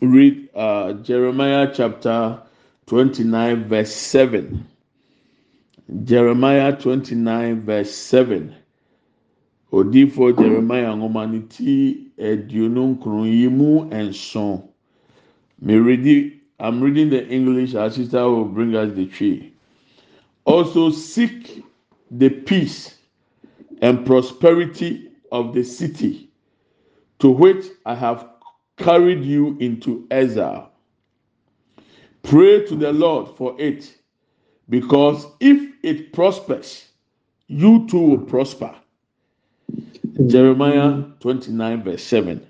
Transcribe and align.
read 0.00 0.48
uh, 0.54 0.94
Jeremiah 0.94 1.70
chapter 1.74 2.40
29, 2.86 3.68
verse 3.68 3.92
7. 3.94 4.66
Jeremiah 6.04 6.76
29, 6.76 7.62
verse 7.62 7.92
7. 7.94 8.54
Odifo 9.72 10.36
Jeremiah 10.36 10.96
nwoma 10.96 11.26
ne 11.30 11.40
ti 11.48 12.06
aduonu 12.18 12.96
nkron 12.96 13.26
yi. 13.26 14.62
Me 15.62 15.74
reading, 15.76 16.32
I'm 16.58 16.80
reading 16.82 17.10
the 17.10 17.26
English. 17.28 17.74
Our 17.74 17.90
sister 17.90 18.28
will 18.28 18.46
bring 18.46 18.74
us 18.74 18.92
the 18.94 19.06
tree. 19.06 19.52
Also 20.44 20.90
seek 20.90 21.64
the 22.10 22.30
peace 22.30 22.96
and 23.82 24.04
prosperity 24.04 25.10
of 25.30 25.54
the 25.54 25.62
city 25.62 26.28
to 27.20 27.30
which 27.30 27.66
I 27.86 27.94
have 27.94 28.29
carried 28.80 29.24
you 29.24 29.56
into 29.60 30.06
exile. 30.10 30.72
Pray 32.22 32.66
to 32.66 32.74
the 32.74 32.92
Lord 32.92 33.36
for 33.36 33.54
it, 33.60 33.96
because 34.68 35.26
if 35.40 35.72
it 35.82 36.12
prospers, 36.12 36.86
you 37.46 37.86
too 37.88 38.00
will 38.00 38.18
prosper. 38.18 38.74
Jeremiah 40.26 41.04
29, 41.20 41.82
verse 41.82 42.02
7. 42.02 42.46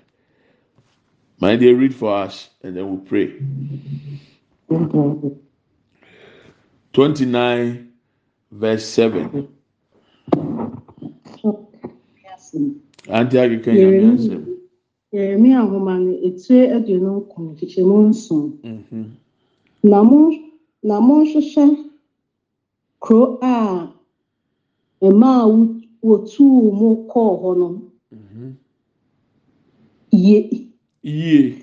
My 1.39 1.55
dear, 1.55 1.75
read 1.75 1.95
for 1.95 2.15
us 2.15 2.49
and 2.63 2.75
then 2.75 2.89
we'll 2.89 2.99
pray. 2.99 3.33
29, 6.93 7.91
verse 8.51 8.85
7. 8.85 9.47
Auntie 13.09 13.37
Nyame 13.37 14.60
Eh, 15.13 15.19
yeremia 15.19 15.59
nhoma 15.63 15.93
no 15.99 16.11
ɛtire 16.27 16.63
aduonu 16.75 17.11
nkron 17.19 17.45
nkyekyɛmu 17.51 17.95
nson. 18.09 18.43
Mhm. 18.63 19.03
Na 20.87 20.99
monhwehwɛ 21.07 21.65
kuro 23.03 23.25
a 23.41 23.91
ɔmaa 25.07 25.41
wɔtuu 26.07 26.71
mu 26.79 26.89
kɔɔ 27.11 27.31
hɔ 27.41 27.49
no 27.59 27.67
ye 30.11 30.37
yie. 31.03 31.55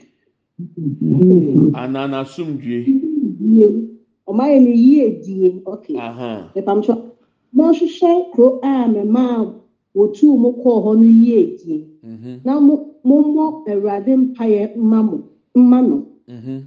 Mhm. 0.61 1.73
Anaa 1.83 2.07
n'asomdwe. 2.13 2.77
Ie 3.49 3.67
ɔmayɛ 4.29 4.57
no 4.65 4.71
yie 4.87 5.05
die. 5.25 5.63
Okpamkyɛ 5.65 6.95
monhwehwɛ 7.57 8.31
kuro 8.33 8.61
a 8.63 8.89
memaa 8.95 9.55
wɔtuu 9.97 10.37
mu 10.43 10.51
kɔɔ 10.63 10.77
hɔ 10.85 10.93
no 11.01 11.07
yie 11.25 11.57
die. 11.57 11.85
Na 12.45 12.61
mo 12.61 12.88
mommɔ 13.05 13.65
Awurade 13.71 14.13
mpaeɛ 14.17 14.77
mma 14.77 15.03
mo 15.03 15.25
mma 15.55 15.83
no. 15.83 16.07
Mhm. 16.29 16.63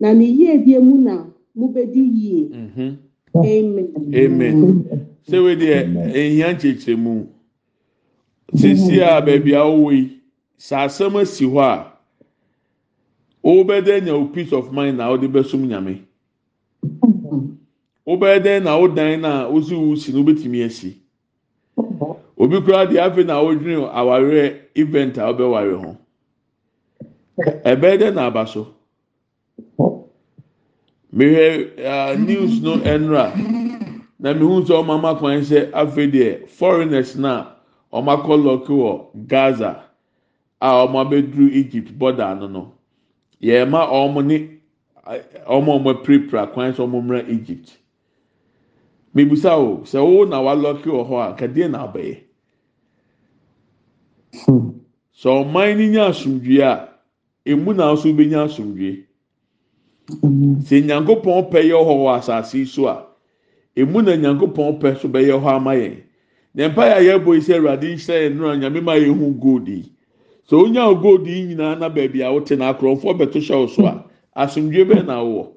Na 0.00 0.12
ne 0.12 0.24
yie 0.24 0.58
die 0.64 0.78
mu 0.78 0.96
na 0.98 1.24
mobɛdi 1.56 2.02
yie. 2.14 2.48
Mhm. 2.48 2.96
Amen. 3.36 4.14
Amen. 4.14 4.84
Sɛ 5.28 5.42
wei 5.44 5.56
deɛ 5.56 6.12
ehia 6.14 6.54
nkyerɛkyerɛmu. 6.54 7.26
Sisi 8.54 9.00
a 9.00 9.20
baabi 9.20 9.52
a 9.52 9.60
wowɔ 9.64 9.92
yi, 9.92 10.20
sɛ 10.58 10.76
asɛm 10.86 11.20
asi 11.20 11.44
hɔ 11.44 11.60
a, 11.60 11.92
wobɛyɛ 13.44 13.84
dɛ 13.84 14.04
nya 14.04 14.18
wo 14.18 14.26
peace 14.26 14.52
of 14.52 14.72
mind 14.72 14.96
na 14.98 15.10
wode 15.10 15.28
bɛsom 15.30 15.66
nyame. 15.66 16.00
Wobɛyɛ 18.06 18.42
dɛ 18.42 18.62
na 18.62 18.78
wo 18.78 18.88
dan 18.88 19.20
na 19.20 19.50
wosi 19.50 19.74
wo 19.76 19.94
si 19.94 20.12
no 20.12 20.22
wobɛtumi 20.22 20.64
asi. 20.64 20.96
Obi 22.38 22.60
koraa 22.60 22.86
deɛ 22.86 23.00
afei 23.06 23.24
na 23.26 23.42
wodwene 23.42 23.90
awareɛ 23.92 24.44
event 24.74 25.18
a 25.18 25.22
wobɛware 25.32 25.76
ho. 25.82 25.96
Ɛbɛyɛ 27.64 27.98
dɛ 28.00 28.14
na 28.14 28.26
aba 28.26 28.46
so. 28.46 28.74
mehwɛ 31.12 31.44
uh, 31.84 32.16
news 32.18 32.60
no 32.62 32.76
ɛnura 32.76 33.32
na 34.18 34.34
mehu 34.34 34.62
sɛ 34.66 34.74
ɔmo 34.82 34.92
ama 34.98 35.14
kwan 35.18 35.40
sɛ 35.40 35.70
afei 35.72 36.10
deɛ 36.10 36.46
foreigners 36.48 37.16
na 37.16 37.46
ɔmo 37.92 38.10
akɔ 38.16 38.34
lɔki 38.44 38.68
wɔ 38.72 39.26
gaza 39.26 39.84
a 40.60 40.68
ɔmo 40.86 41.00
abɛduru 41.04 41.50
egypt 41.54 41.98
border 41.98 42.24
ano 42.24 42.46
no 42.48 42.72
yɛma 43.42 43.88
ɔmo 43.88 44.24
ne 44.24 44.58
ɔmo 45.48 45.80
ɔmo 45.80 45.90
apirapira 45.94 46.52
kwan 46.52 46.72
sɛ 46.72 46.84
ɔmo 46.86 47.00
mmra 47.02 47.24
egypt 47.28 47.78
mebusa 49.14 49.56
o 49.56 49.80
sɛ 49.84 49.98
wo 50.04 50.24
na 50.24 50.42
walɔki 50.42 50.86
wɔ 50.86 51.08
hɔ 51.08 51.30
a 51.30 51.34
kadeɛ 51.36 51.70
na 51.70 51.86
abɛyɛ 51.88 52.20
sɛ 54.32 55.28
ɔman 55.28 55.76
ni 55.76 55.88
nya 55.88 56.08
asomdwie 56.08 56.62
a 56.62 56.88
emu 57.44 57.72
na 57.74 57.92
nso 57.92 58.12
benya 58.12 58.44
asomdwie. 58.44 59.04
sɛ 60.66 60.84
nyankopɔn 60.84 61.50
pɛ 61.50 61.60
yɛ 61.70 61.76
hɔ 61.86 61.94
wɔ 62.02 62.18
asase 62.18 62.54
yi 62.58 62.64
so 62.64 62.86
a 62.88 63.06
emu 63.76 64.02
na 64.02 64.12
nyankopɔn 64.16 64.80
pɛ 64.80 65.00
so 65.00 65.08
bɛyɛ 65.08 65.40
hɔ 65.40 65.56
ama 65.56 65.70
yɛn. 65.74 66.02
Na 66.54 66.68
mpa 66.68 66.82
yɛ 66.82 66.96
a 66.96 67.00
yɛbɔ 67.18 67.34
yi 67.34 67.40
sɛ 67.40 67.54
awurade 67.58 67.82
nhyɛ 67.94 68.14
yɛn 68.22 68.36
nora 68.36 68.56
nyame 68.56 68.82
ma 68.82 68.92
yɛn 68.94 69.18
hu 69.18 69.34
gold 69.34 69.68
yi. 69.68 69.92
Sɛ 70.48 70.64
onya 70.64 70.86
o 70.86 70.94
gold 70.94 71.26
yi 71.26 71.46
nyinaa 71.46 71.78
na 71.78 71.88
baabi 71.88 72.22
a 72.22 72.32
wote 72.32 72.50
na 72.52 72.72
akorɔmfoɔ 72.72 73.18
bɛto 73.18 73.38
hyɛ 73.40 73.68
so 73.68 73.86
a 73.86 74.04
asomdwe 74.36 74.84
bɛn 74.84 75.06
na 75.06 75.22
wowɔ. 75.22 75.52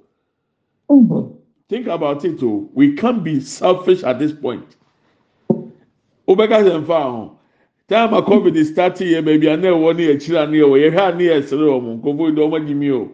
Think 1.69 1.87
about 1.87 2.25
it 2.25 2.43
o 2.43 2.69
we 2.73 2.93
can't 2.95 3.23
be 3.23 3.39
selfish 3.39 4.03
at 4.03 4.19
this 4.19 4.31
point. 4.33 4.75
Wobɛka 6.27 6.63
sɛ 6.63 6.83
mfa 6.85 7.03
ho. 7.03 7.37
Time 7.91 8.13
a 8.17 8.21
covid 8.21 8.65
start 8.65 8.95
yɛ 8.99 9.21
baabi 9.21 9.47
a 9.53 9.57
na 9.57 9.67
ɛwɔ 9.67 9.95
ne 9.97 10.03
akyire 10.13 10.43
a 10.43 10.47
ne 10.47 10.57
ɛwɔ 10.59 10.77
yɛhwɛ 10.79 11.13
a 11.13 11.15
ne 11.15 11.23
yɛ 11.25 11.43
sere 11.43 11.65
wɔn 11.67 12.01
nkɔfo 12.01 12.27
yi 12.27 12.35
dɛ 12.35 12.43
wɔn 12.49 12.61
agyi 12.63 12.75
mi 12.75 12.91
o. 12.91 13.09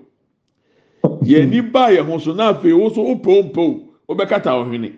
yɛn 1.23 1.41
ani 1.47 1.61
baa 1.61 1.89
yɛn 1.89 2.05
ho 2.05 2.17
so 2.19 2.33
na 2.33 2.53
afei 2.53 2.73
woso 2.73 3.01
wopɛwopɛw 3.01 3.81
wobɛkata 4.07 4.51
ɔhwene 4.53 4.93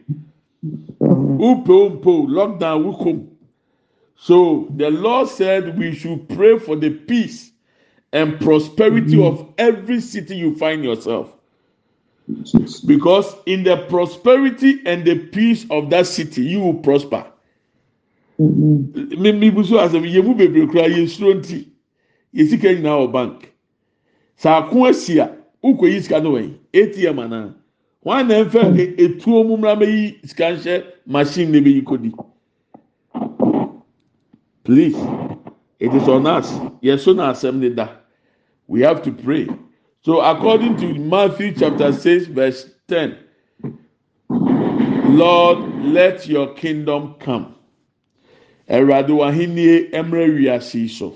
wopɛwopɛw 1.01 2.27
lockdown 2.27 2.83
wukom 2.83 3.25
so 4.15 4.67
the 4.75 4.89
lord 4.91 5.29
said 5.29 5.77
we 5.79 5.93
should 5.95 6.27
pray 6.27 6.59
for 6.59 6.75
the 6.75 6.89
peace 6.89 7.51
and 8.11 8.37
prosperity 8.41 9.23
of 9.23 9.47
every 9.57 10.01
city 10.01 10.35
you 10.35 10.55
find 10.55 10.83
yourself. 10.83 11.31
Because 12.87 13.35
in 13.45 13.63
the 13.63 13.85
prosperity 13.87 14.81
and 14.87 15.05
the 15.05 15.15
peace 15.15 15.65
of 15.69 15.91
that 15.91 16.07
city 16.07 16.41
you 16.41 16.59
will 16.59 16.73
prosper 16.73 17.23
Mm-hmm. 18.39 19.21
mi 19.39 19.51
bu 19.55 19.63
so 19.65 19.75
asɛm 19.79 20.05
yɛn 20.05 20.25
mu 20.25 20.33
bebree 20.35 20.67
kura 20.67 20.87
yɛn 20.87 21.07
suro 21.09 21.33
nti 21.33 21.67
yɛn 22.33 22.47
sika 22.49 22.69
nyinaa 22.73 22.99
wɔ 23.03 23.11
bank. 23.11 23.51
Saako 24.37 24.87
asi 24.89 25.19
a 25.19 25.35
wokɔ 25.63 25.91
yi 25.91 25.99
sika 26.01 26.21
no 26.21 26.31
wɔ 26.33 26.53
atm 26.73 27.19
ana 27.19 27.55
wɔn 28.05 28.27
na 28.27 28.43
nfɛ 28.45 28.79
e- 28.79 28.95
etuo 29.03 29.43
mu 29.45 29.57
bɛyi 29.57 30.25
sika 30.25 30.43
nhyɛ 30.55 30.83
machine 31.05 31.51
na 31.51 31.59
bɛyi 31.59 31.83
kodi. 31.83 32.13
Please 34.63 34.97
it 35.79 35.93
is 35.93 36.07
on 36.07 36.25
us. 36.27 36.49
Yɛso 36.83 37.15
na 37.15 37.33
asɛm 37.33 37.55
ne 37.59 37.69
da. 37.69 37.89
We 38.67 38.81
have 38.81 39.01
to 39.03 39.11
pray. 39.11 39.47
So 40.03 40.21
according 40.21 40.77
to 40.77 40.93
matthew 40.95 41.53
chapter 41.53 41.91
six 41.91 42.25
verse 42.27 42.69
ten 42.87 43.17
lord 45.03 45.59
let 45.83 46.27
your 46.27 46.53
kingdom 46.53 47.15
come 47.19 47.55
ɛwurade 48.69 49.09
w'ahenni 49.11 49.89
mmerɛ 49.91 50.25
wiase 50.37 50.89
so. 50.89 51.15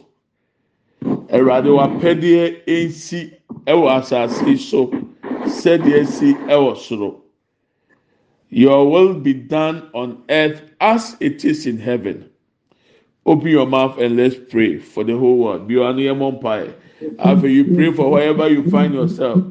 Awurade 1.31 1.69
w'apɛdeɛ 1.69 2.65
nsi 2.67 3.31
ɛwɔ 3.67 3.87
asase 3.97 4.57
so 4.57 4.87
sɛdeɛ 5.45 6.01
esi 6.01 6.33
ɛwɔ 6.47 6.75
soro. 6.77 7.15
Your 8.49 8.89
will 8.89 9.13
be 9.15 9.33
done 9.33 9.83
on 9.93 10.23
earth 10.29 10.61
as 10.79 11.17
it 11.19 11.43
is 11.43 11.65
in 11.65 11.77
heaven. 11.79 12.25
Open 13.25 13.47
your 13.47 13.65
mouth 13.65 13.97
and 13.99 14.17
let's 14.17 14.35
pray 14.49 14.77
for 14.77 15.03
the 15.03 15.17
whole 15.17 15.37
world. 15.37 15.67
Bí 15.67 15.75
wàá 15.75 15.93
ní 15.95 16.03
ẹ 16.05 16.13
mọ 16.17 16.39
mpa. 16.39 16.73
After 17.19 17.47
you 17.49 17.65
pray 17.75 17.91
for 17.91 18.11
wherever 18.11 18.47
you 18.47 18.63
find 18.69 18.93
yourself. 18.93 19.41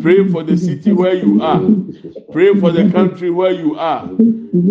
Pray 0.00 0.26
for 0.28 0.42
the 0.42 0.56
city 0.56 0.92
where 0.92 1.14
you 1.14 1.40
are. 1.42 1.60
Pray 2.32 2.52
for 2.54 2.72
the 2.72 2.90
country 2.90 3.30
where 3.30 3.52
you 3.52 3.76
are. 3.76 4.08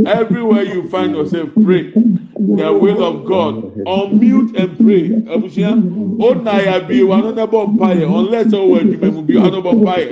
Everywhere 0.05 0.63
you 0.63 0.89
find 0.89 1.11
yourself, 1.15 1.49
pray 1.63 1.93
the 2.37 2.73
will 2.73 3.03
of 3.03 3.25
God. 3.25 3.73
Unmute 3.85 4.55
and 4.59 4.77
pray. 4.77 5.09
Abusua, 5.31 5.71
o 6.19 6.29
oh, 6.29 6.33
na 6.33 6.57
ya 6.59 6.79
bi 6.79 7.03
wa 7.03 7.17
no 7.19 7.31
na 7.31 7.45
unless 7.45 8.53
o 8.53 8.67
wɔ 8.67 8.79
adwuma 8.81 9.13
mu 9.13 9.21
bi 9.21 9.33
ɔno 9.35 9.61
bɔ 9.63 9.71
mpa 9.79 9.95
yɛ. 10.03 10.11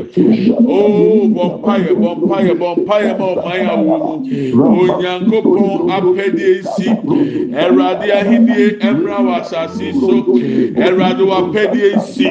O 0.67 1.27
bɔ 1.27 1.43
mpa 1.59 1.73
yɛ 1.83 1.91
bɔ 1.99 2.09
mpa 2.23 2.37
yɛ 2.43 2.53
bɔ 2.59 2.67
mpa 2.77 2.95
yɛ 3.03 3.11
ma 3.19 3.25
ɔman 3.35 3.61
awo 3.67 3.95
mu. 3.99 4.63
Onyankopɔn 4.79 5.89
si. 6.75 6.87
Ɛwurade 7.51 8.07
ahidie 8.11 8.79
ɛmra 8.79 9.17
wɔ 9.27 9.35
so. 9.99 10.23
Ɛwurade 10.79 11.23
wɔ 11.27 11.35
apɛdeɛ 11.43 11.99
si. 12.01 12.25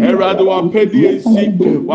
Ɛwurade 0.00 0.40
wɔ 0.40 0.54
apɛdeɛ 0.62 1.20
si. 1.20 1.42
Wɔ 1.84 1.94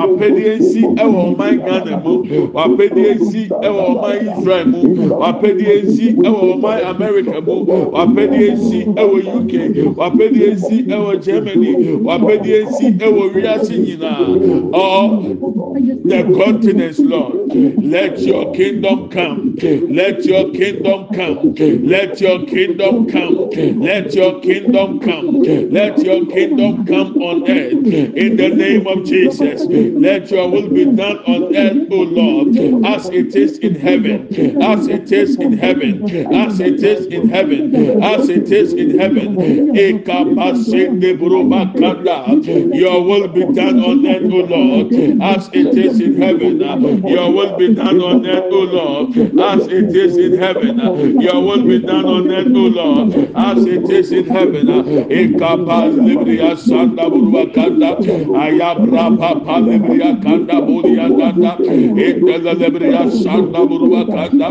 si 0.62 0.82
ɛwɔ 0.82 1.20
ɔman 1.36 1.54
Ghana 1.66 1.94
mu. 2.04 2.14
Wɔ 2.54 2.62
apɛdeɛ 2.66 3.14
si 3.32 3.42
ɛwɔ 3.50 3.82
ɔman 3.90 4.18
Israel 4.38 4.66
mu. 4.66 4.82
Wɔ 5.18 5.26
apɛdeɛ 5.34 5.90
si 5.96 6.14
ɛwɔ 6.14 6.42
ɔman 6.54 6.78
America 6.90 7.39
mu 7.46 7.56
wapɛdeɛ 7.96 8.48
nsi 8.58 8.80
uk 9.04 9.54
wapɛdeɛ 10.00 10.50
nsi 10.56 10.78
germany 11.26 11.72
wapɛdeɛ 12.08 12.60
nsi 12.68 12.86
ɛwɔ 13.06 13.24
wiase 13.34 13.76
all 14.74 15.10
the 16.12 16.20
continents 16.38 17.00
lord 17.00 17.50
let 17.56 18.20
your 18.20 18.54
kingdom 18.54 19.10
come. 19.10 19.56
Let 19.90 20.26
your 20.26 20.52
kingdom 20.52 21.08
come. 21.14 21.56
Let 21.86 22.22
your 22.22 22.46
kingdom 22.46 23.08
come. 23.10 23.50
Let 23.82 24.14
your 24.14 24.40
kingdom 24.42 25.00
come. 25.00 25.42
Let 25.72 26.04
your 26.04 26.26
kingdom 26.28 26.86
come 26.86 27.18
on 27.22 27.50
earth. 27.50 27.74
In 27.74 28.38
the 28.38 28.50
name 28.50 28.88
of 28.88 29.06
jesus 29.06 29.66
let 29.68 30.30
your 30.32 30.50
will 30.50 30.70
be 30.70 30.86
done 30.86 31.18
on 31.26 31.56
earth 31.56 31.88
o 31.92 31.96
lord 31.96 32.86
as 32.86 33.10
it 33.10 33.36
is 33.36 33.58
in 33.60 33.76
heaven. 33.76 34.62
As 34.62 34.88
it 34.88 35.12
is 35.12 35.36
in 35.38 35.58
heaven. 35.58 36.04
As 36.34 36.60
it 36.60 36.84
is 36.84 37.06
in 37.08 37.29
heaven 37.30 37.76
as 38.04 38.30
it 38.30 38.52
is 38.52 38.74
in 38.74 39.00
heaven. 39.00 39.36
Your 42.74 43.04
will 43.04 43.28
be 43.28 43.44
done 43.54 43.80
on 43.80 44.06
earth 44.08 44.32
o 44.32 44.42
lord 44.54 44.94
as 45.22 45.50
it 45.54 45.78
is 45.78 46.00
in 46.00 46.22
heaven. 46.22 46.60
Your 47.08 47.32
will 47.32 47.58
be 47.58 47.74
done 47.74 48.02
on 48.02 48.26
earth 48.26 48.52
o 48.52 48.62
lord 48.62 49.18
as 49.40 49.68
it 49.68 49.96
is 49.96 50.18
in 50.18 50.38
heaven. 50.38 50.80
Your 51.22 51.42
will 51.42 51.64
be 51.64 51.80
done 51.80 52.06
on 52.06 52.32
earth 52.32 52.48
o 52.48 52.68
lord 52.80 53.14
as 53.36 53.66
it 53.66 53.90
is 53.90 54.12
in 54.12 54.26
heaven. 54.26 54.68
Ekapa 55.10 55.90
libria 56.06 56.56
sanda 56.58 57.10
burubakanda 57.10 57.98
ayabra 58.44 59.18
papa 59.18 59.60
libria 59.68 60.22
kanda 60.24 60.62
buria 60.62 61.08
kanda 61.20 61.58
ekela 62.06 62.54
libria 62.62 63.04
sanda 63.12 63.60
burubakanda 63.70 64.48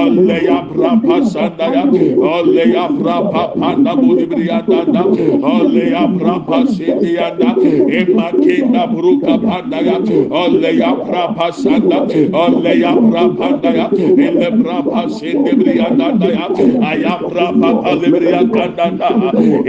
alle 0.00 0.38
yabra 0.48 0.90
pasanda 1.06 1.66
ya 1.74 1.84
ole 2.22 2.64
apra 2.84 3.16
pa 3.32 3.42
pa 3.58 3.74
na 3.76 3.94
bodibri 3.96 4.50
anda 4.50 4.84
da 4.92 5.02
ole 5.04 5.84
apra 6.02 6.34
pa 6.46 6.64
sidi 6.66 7.18
anda 7.18 7.54
ema 8.00 8.30
ke 8.32 8.56
da 8.72 8.86
bruka 8.86 9.38
pa 9.42 9.62
da 9.70 9.78
ya. 9.80 9.98
Ole 10.30 10.72
apra 10.90 11.34
pa 11.36 11.50
sanda 11.52 12.00
ole 12.32 12.74
apra 12.92 13.24
pa 13.38 13.48
da 13.62 13.70
ya. 13.70 13.86
Ele 13.92 14.50
pra 14.62 14.82
pa 14.82 15.08
sidi 15.08 15.52
bri 15.60 15.78
anda 15.80 16.12
da 16.18 16.28
ya. 16.28 16.46
Ayapra 16.90 17.46
pa 17.60 17.70
pa 17.82 17.92
libri 17.94 18.32
anda 18.32 18.68
da 18.76 18.90
da 18.90 19.08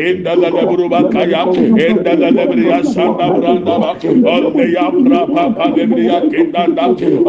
enda 0.08 0.36
la 0.36 0.50
le 0.50 0.64
bruba 0.72 1.02
kaya 1.12 1.46
enda 1.88 2.14
la 2.20 2.30
le 2.30 2.46
bri 2.52 2.66
sanda 2.94 3.28
branda 3.38 3.80
ba. 3.80 3.92
Ole 4.36 4.68
apra 4.86 5.22
pa 5.34 5.44
pa 5.56 5.66
libri 5.76 6.10
anda 6.10 6.68
da 6.76 6.88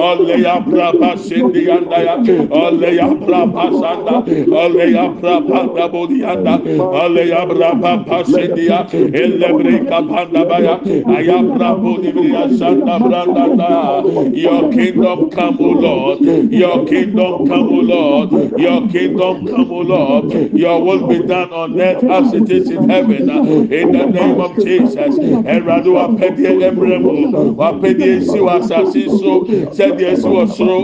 ole 0.09 0.37
apra 0.57 0.93
pa 1.01 1.17
sidi 1.17 1.71
anda 1.71 1.99
ya 2.05 2.17
ole 2.51 2.91
apra 3.09 3.41
pa 3.53 3.67
sanda 3.81 4.17
ole 4.63 4.87
ya 5.11 5.41
brapa 5.41 5.75
da 5.75 5.89
bodi 5.89 6.25
anda 6.25 6.61
olle 6.79 7.29
ya 7.29 7.47
brapa 7.47 8.05
pa 8.07 8.25
sendi 8.25 8.67
ya 8.67 8.87
elle 8.93 9.49
breka 9.53 10.03
panda 10.09 10.45
ba 10.45 10.59
ya 10.61 10.79
aya 11.17 11.43
brapa 11.43 11.91
lebria 12.03 12.49
sanda 12.59 12.99
branda 12.99 13.57
da 13.57 14.03
your 14.33 14.71
kingdom 14.73 15.31
come 15.31 15.57
o 15.61 15.71
lord. 15.71 16.21
Your 16.53 16.87
kingdom 16.87 17.47
come 17.47 17.69
o 17.69 17.81
lord. 17.81 18.31
Your 18.59 18.89
kingdom 18.89 19.47
come 19.47 19.71
o 19.71 19.81
lord. 19.81 20.33
Your 20.53 20.83
will 20.83 21.07
be 21.07 21.19
done 21.27 21.53
on 21.53 21.81
earth 21.81 22.03
as 22.05 22.33
it 22.33 22.51
is 22.51 22.71
in 22.71 22.89
heaven. 22.89 23.29
In 23.73 23.93
the 23.93 24.07
name 24.07 24.41
of 24.41 24.55
jesus. 24.57 25.17
Ẹwurade 25.19 25.89
wapẹdeẹ 25.91 26.61
ẹmrẹ 26.69 26.99
mu 26.99 27.55
wapẹdeẹ 27.57 28.17
esi 28.19 28.39
wọ 28.39 28.51
asase 28.61 29.03
so 29.21 29.45
sẹdeẹ 29.73 30.11
esi 30.13 30.29
wọ 30.29 30.47
soro 30.47 30.79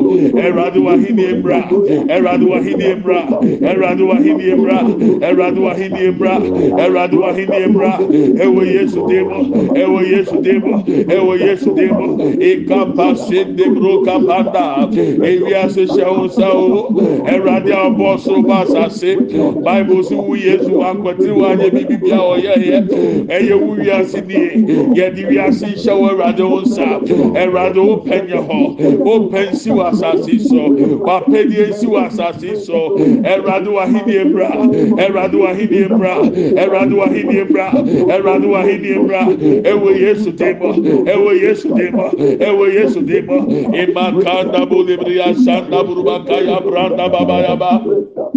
ẹwurade 0.44 0.78
wahini 0.87 1.25
emra 1.25 1.61
ẹwurade 2.08 2.44
wahini 2.50 2.84
emra 2.84 3.20
ẹwurade 3.70 4.02
wahini 4.16 4.44
ebra 4.52 4.78
ɛwurade 5.28 5.58
wahini 5.60 6.00
ebra 6.08 6.34
ɛwurade 6.82 7.16
wahini 7.16 7.56
ebra 7.64 7.90
ɛwɔ 8.44 8.62
yesu 8.74 9.06
demo 9.08 9.38
ɛwɔ 9.74 10.00
yesu 10.10 10.36
demo 10.42 10.82
ɛwɔ 11.14 11.40
yesu 11.40 11.74
demo. 11.74 12.16
Ikapa 12.36 13.16
se 13.16 13.44
debro 13.44 14.02
kapata 14.04 14.88
ewia 15.22 15.68
se 15.70 15.84
hyɛwo 15.86 16.30
sawo 16.30 16.88
ɛwurade 17.26 17.70
a 17.72 17.90
ɔbɔ 17.90 18.18
soro 18.18 18.42
ba 18.46 18.64
asase 18.64 19.16
baibu 19.64 20.02
si 20.04 20.14
wu 20.14 20.34
yesu 20.36 20.80
akɔtiri 20.82 21.32
wa 21.36 21.54
nye 21.54 21.70
bibi 21.70 21.96
bia 21.96 22.16
ɔyɛ 22.16 22.54
yɛ 22.56 22.78
ɛyɛ 23.28 23.60
wu 23.60 23.76
wiase 23.76 24.20
nie 24.26 24.64
yɛde 24.96 25.28
wiase 25.28 25.66
hyɛwo 25.76 26.08
ɛwurade 26.10 26.48
wo 26.50 26.60
nsa. 26.62 27.00
Ɛwurade 27.36 27.76
wo 27.86 27.96
pɛ 28.04 28.26
nyɛ 28.28 28.38
hɔ 28.48 28.98
wo 29.04 29.18
pɛ 29.28 29.50
nsi 29.52 29.70
wɔ 29.70 29.90
asase 29.92 30.34
sɔ 30.48 30.98
wa 31.00 31.20
pɛ 31.20 31.48
die 31.50 31.66
nsi 31.70 31.86
wɔ 31.86 32.06
asase 32.06 32.50
sɔ 32.66 32.96
ɛwurade 33.22 33.68
wahini. 33.68 34.05
wahidie 34.06 34.32
bra 34.32 34.48
ɛwurade 35.04 35.36
wahidie 35.36 35.88
bra 35.88 36.14
ɛwurade 36.62 36.94
wahidie 36.94 37.44
bra 37.50 37.66
ɛwurade 38.14 38.46
wahidie 38.46 38.98
bra 39.06 39.20
ɛwɔ 39.70 40.00
yesu 40.00 40.30
demo 40.32 40.72
ɛwɔ 41.04 41.40
yesu 41.42 41.68
demo 41.74 42.10
ɛwɔ 42.46 42.74
yesu 42.74 43.00
demo 43.02 43.36
ima 43.72 44.22
kanda 44.22 44.66
bo 44.66 44.82
lebriya 44.84 45.34
sanda 45.44 45.82
buruba 45.84 46.24
kaya 46.26 46.60
branda 46.60 47.08
baba 47.10 47.42
yaba. 47.42 47.82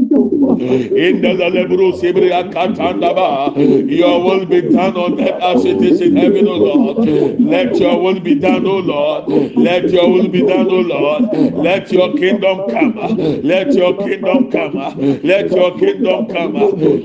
İnda 0.10 1.50
lebru 1.50 1.94
sibri 1.94 2.30
akatanda 2.34 3.14
ba 3.16 3.54
your 3.88 4.24
will 4.24 4.46
be 4.46 4.62
done 4.62 4.98
on 4.98 5.20
earth 5.22 5.42
as 5.44 5.66
it 5.66 5.82
is 5.84 6.02
in 6.02 6.16
heaven 6.16 6.48
o 6.48 6.56
lord 6.56 7.08
let 7.40 7.76
your 7.80 8.02
will 8.02 8.20
be 8.20 8.36
done 8.36 8.66
o 8.66 8.78
lord 8.80 9.28
let 9.56 9.90
your 9.92 10.10
will 10.12 10.28
be 10.28 10.42
done 10.42 10.68
o 10.68 10.82
lord 10.82 11.24
let 11.54 11.92
your 11.92 12.14
kingdom 12.18 12.68
come 12.70 12.96
let 13.44 13.72
your 13.74 13.94
kingdom 13.98 14.50
come 14.52 14.76
let 15.24 15.52
your 15.52 15.78
kingdom 15.78 16.26
come 16.28 16.54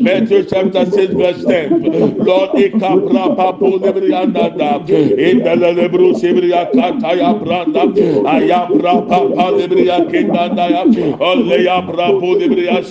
matthew 0.02 0.44
chapter 0.44 0.86
six 0.90 1.12
verse 1.12 1.44
ten 1.44 1.82
lord 2.24 2.50
ikapra 2.56 3.36
papo 3.36 3.76
lebri 3.84 4.14
andanda 4.22 4.80
inda 5.28 5.54
lebru 5.56 6.14
sibri 6.14 6.52
akata 6.62 7.12
ya 7.20 7.34
branda 7.34 7.84
ayabra 8.34 8.94
papa 9.08 9.50
lebri 9.58 9.90
akindanda 9.90 10.68
ya 10.76 10.84
olle 11.20 11.64
ya 11.64 11.82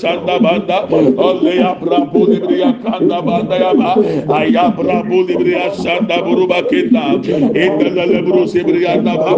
şanda 0.03 0.44
banda 0.44 0.77
olle 1.17 1.55
ya 1.55 1.77
brabu 1.81 2.27
libri 2.31 2.59
ya 2.59 2.73
kanda 2.83 3.25
banda 3.27 3.55
ya 3.55 3.71
ba 3.79 3.95
aya 4.35 4.73
brabu 4.77 5.27
libri 5.27 5.51
ya 5.51 5.71
şanda 5.83 6.25
buru 6.25 6.50
bakenda 6.50 7.03
edalla 7.55 8.03
le 8.11 8.19
buru 8.25 8.47
sibri 8.47 8.83
ya 8.83 8.95
da 9.05 9.15
ba 9.17 9.33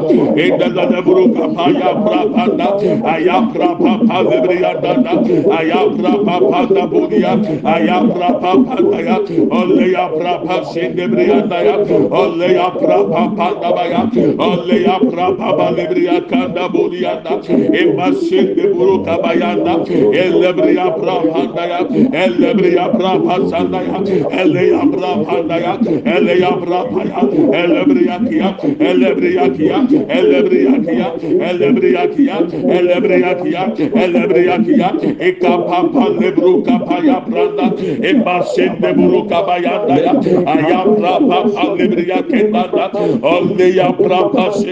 edalla 0.45 0.83
le 0.91 1.05
buru 1.05 1.33
kapa 1.33 1.69
ya 1.69 1.91
brapa 2.05 2.45
da 2.57 2.67
aya 3.13 3.37
brapa 3.53 3.91
pa 4.07 4.17
libri 4.21 4.61
ya 4.61 4.73
da. 4.81 4.95
Da 5.05 5.13
aya 5.57 5.81
brapa 5.97 6.35
pa 6.51 6.65
da 6.73 6.87
budi 6.87 7.21
ya 7.21 7.33
aya 7.63 7.97
brapa 8.13 8.51
da 8.91 8.99
ya. 9.07 9.17
Olle 9.59 9.91
ya 9.91 10.09
brapa 10.09 10.65
sindibri 10.65 11.29
ya 11.29 11.41
da 11.49 11.59
ya. 11.61 11.75
Olle 12.21 12.53
ya 12.53 12.69
brapa 12.71 13.47
da 13.61 13.69
ba 13.75 13.83
ya. 13.93 14.01
Olle 14.39 14.77
ya 14.83 14.99
brapa 14.99 15.47
ba 15.57 15.67
libri 15.77 16.05
ya 16.05 16.21
kanda 16.29 16.69
budi 16.69 17.03
ya 17.03 17.19
da. 17.23 17.37
E 17.49 17.81
basinde 17.97 18.73
buru 18.73 19.03
kaba 19.05 19.33
ya 19.33 19.55
da 19.55 19.75
elle 20.21 20.53
elebriya 20.55 20.87
brabhandaya 20.97 21.79
elebriya 22.23 22.85
brabhandaya 22.95 23.97
eleya 24.31 24.81
brabhandaya 24.91 25.73
eleya 26.15 26.51
brabhandaya 26.61 27.21
elebriya 27.61 28.17
kiya 28.27 28.49
elebriya 28.79 29.45
kiya 29.55 29.77
elebriya 30.07 30.73
kiya 30.85 31.07
elebriya 31.49 32.03
kiya 32.15 32.37
elebriya 32.77 33.31
kiya 33.43 33.63
elebriya 34.03 34.55
kiya 34.65 34.89
ekapapa 35.19 36.05
lebru 36.19 36.63
kapaya 36.63 37.19
branda 37.27 37.67
Eba 37.75 38.39
ebasen 38.39 38.79
lebru 38.81 39.27
kabaya 39.27 39.83
daya 39.87 40.13
ayam 40.55 40.95
brabhandaya 40.95 41.75
elebriya 41.75 42.19
kendanda 42.29 42.85
oleya 43.21 43.87
brabhandaya 43.99 44.67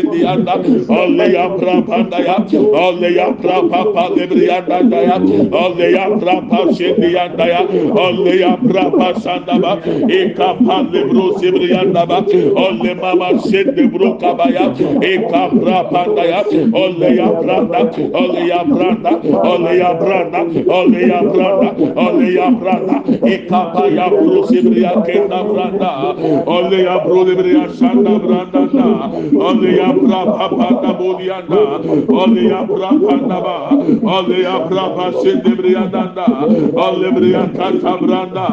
oleya 0.88 1.46
brabhandaya 1.60 2.36
oleya 2.72 3.28
brabhandaya 3.42 4.24
elebriya 4.24 4.58
daya 4.68 5.16
Alleya 5.74 6.06
prapa 6.20 6.70
şimdi 6.78 7.18
yandaya. 7.18 7.66
Alleya 7.98 8.58
prapa 8.62 9.18
sandaba. 9.20 9.82
Eka 10.06 10.54
palle 10.62 11.02
bro 11.10 11.34
sibri 11.42 11.74
yandaba. 11.74 12.22
Olle 12.54 12.94
mama 12.94 13.30
şimdi 13.42 13.90
bro 13.90 14.18
kabaya. 14.22 14.70
Eka 15.02 15.50
prapa 15.50 16.06
daya. 16.16 16.46
Alleya 16.78 17.28
pranda. 17.42 17.90
Alleya 18.14 18.62
pranda. 18.70 19.12
Alleya 19.42 19.92
pranda. 19.98 20.42
Alleya 20.70 21.20
pranda. 21.34 21.70
Alleya 21.98 22.48
pranda. 22.62 22.98
Eka 23.26 23.62
paya 23.74 24.08
bro 24.14 24.46
sibri 24.46 24.86
yakenda 24.86 25.42
pranda. 25.42 25.92
Alleya 26.46 27.02
bro 27.02 27.26
libri 27.26 27.58
yasanda 27.58 28.14
pranda 28.22 28.62
da. 28.70 28.90
Alleya 29.50 29.90
prapa 30.06 30.46
panda 30.54 30.92
bolyanda. 31.02 31.82
Alleya 32.22 32.62
prapa 32.62 33.16
daba. 33.26 33.58
Alleya 34.06 34.70
prapa 34.70 35.06
şimdi 35.24 35.63
debriyanda 35.64 36.26
allebriyata 36.86 37.68
tabranda 37.82 38.48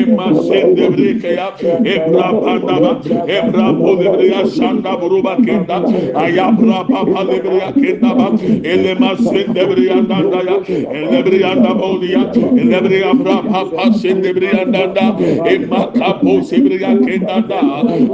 emma 0.00 0.34
sen 0.42 0.76
debrike 0.76 1.32
ya 1.38 1.48
ebra 1.94 2.28
pandaba 2.44 2.92
ebra 3.36 3.66
polebriya 3.78 4.42
şanda 4.56 4.92
buruba 5.00 5.36
kenda 5.36 5.78
ayabra 6.24 6.80
papa 6.88 7.20
lebriya 7.30 7.72
kenda 7.74 8.10
ba 8.18 8.28
elema 8.72 9.16
sen 9.16 9.54
debriyanda 9.54 10.18
da 10.32 10.40
ya 10.50 10.56
elebriyanda 10.98 11.70
boliya 11.80 12.22
elebriya 12.62 13.12
bra 13.20 13.36
papa 13.52 13.92
sen 14.00 14.22
debriyanda 14.24 14.94
da 14.94 15.06
emma 15.54 15.92
kapo 15.92 16.42
sebriya 16.42 16.92
kenda 17.06 17.38
da 17.48 17.60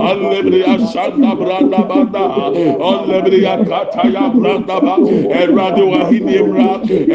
allebriya 0.08 0.78
şanda 0.92 1.32
branda 1.40 1.80
banda 1.88 2.24
allebriya 2.90 3.56
kataya 3.64 4.24
branda 4.36 4.76
ba 4.86 4.94
erade 5.42 5.82
wahini 5.92 6.34
emra 6.36 6.70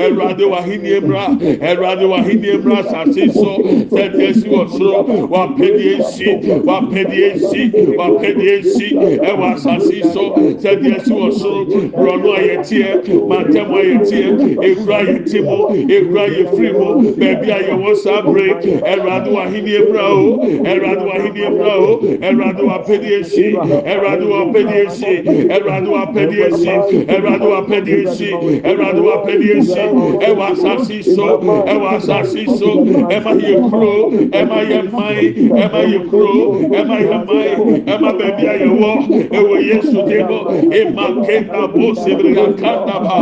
erade 0.06 0.46
wahini 0.46 0.90
emra 1.00 1.19
mmra 1.28 1.70
awurade 1.70 2.06
wahenie 2.06 2.58
mmra 2.58 2.78
asase 2.80 3.34
so 3.34 3.52
tẹtẹ 3.96 4.34
si 4.34 4.48
wɔ 4.50 4.64
soro 4.70 5.00
wapɛdeɛ 5.34 5.98
nsi 6.00 6.26
wapɛdeɛ 6.68 7.28
nsi 7.36 7.62
wapɛdeɛ 8.00 8.56
nsi 8.64 8.88
ɛwɔ 9.30 9.46
asase 9.54 9.98
so 10.14 10.24
tẹtẹ 10.64 10.94
si 11.06 11.12
wɔ 11.14 11.32
soro 11.32 11.66
brɔno 11.98 12.30
ayɛteɛ 12.40 12.88
matɛmo 13.30 13.76
ayɛteɛ 13.84 14.28
ekura 14.68 14.98
ayɛte 15.04 15.40
mu 15.44 15.58
ekura 15.96 16.22
ayɛfiri 16.28 16.72
mu 16.74 16.88
baabi 17.20 17.48
ayɛwɔ 17.58 17.96
saa 17.96 18.22
bere 18.22 18.48
awurade 18.92 19.30
wahenie 19.36 19.80
mmra 19.86 20.06
o 20.10 20.40
awurade 20.70 21.04
wahenie 21.10 21.48
mmra 21.50 21.74
o 21.80 21.92
awurade 22.28 22.62
wapɛdeɛ 22.70 23.20
nsi 23.20 23.46
awurade 23.92 24.26
wapɛdeɛ 24.34 24.82
nsi 24.88 25.12
awurade 25.56 25.88
wapɛdeɛ 25.96 26.48
nsi 26.54 26.74
awurade 27.14 27.48
wapɛdeɛ 27.54 28.02
nsi 28.08 28.30
awurade 28.70 29.02
wapɛdeɛ 29.08 29.56
nsi 29.60 29.84
ɛwɔ 30.28 30.44
asase 30.52 31.04
so. 31.04 31.09
Ɛwɔ 31.18 31.88
asase 31.98 32.46
so 32.60 32.70
ɛma 33.16 33.32
yɛ 33.42 33.54
kuro 33.70 33.94
ɛma 34.40 34.58
yɛ 34.70 34.80
man 34.92 35.16
ɛma 35.64 35.80
yɛ 35.92 36.00
kuro 36.10 36.36
ɛma 36.78 36.96
yɛ 37.00 37.18
man 37.28 37.48
ɛma 37.86 38.10
baabi 38.20 38.44
a 38.48 38.50
yɛ 38.64 38.70
wɔ 38.80 38.92
ɛwɔ 39.38 39.56
yesu 39.70 40.00
de 40.08 40.18
mo 40.30 40.40
ema 40.72 41.06
kenda 41.26 41.62
bo 41.74 41.94
sebiri 41.94 42.34
akanda 42.38 42.96
ba 43.04 43.16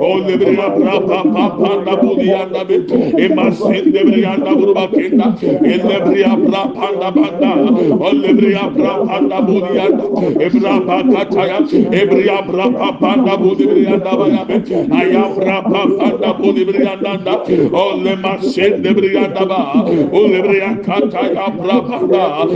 olebiri 0.00 0.56
abra 0.58 1.00
pa 1.06 1.18
pa 1.34 1.44
pa 1.56 1.70
na 1.84 1.92
bo 1.96 2.14
di 2.16 2.32
anda 2.32 2.64
be 2.64 2.74
ema 3.24 3.50
sendebiri 3.52 4.24
anda 4.26 4.50
buruba 4.54 4.88
kenda 4.92 5.26
elebiri 5.42 6.24
abra 6.24 6.62
panda 6.74 7.10
banda 7.10 7.50
olebiri 8.06 8.54
abra 8.54 8.92
panda 9.06 9.40
bo 9.42 9.60
di 9.60 9.78
anda 9.78 10.06
brada, 17.36 17.72
o 17.72 17.96
le 17.96 18.16
de 18.82 18.94
brianda 18.94 19.46
ba, 19.46 19.84
o 20.12 20.26
le 20.26 20.42
bria 20.42 20.76
kata 20.82 21.32
ya 21.32 21.50
brabada, 21.50 22.46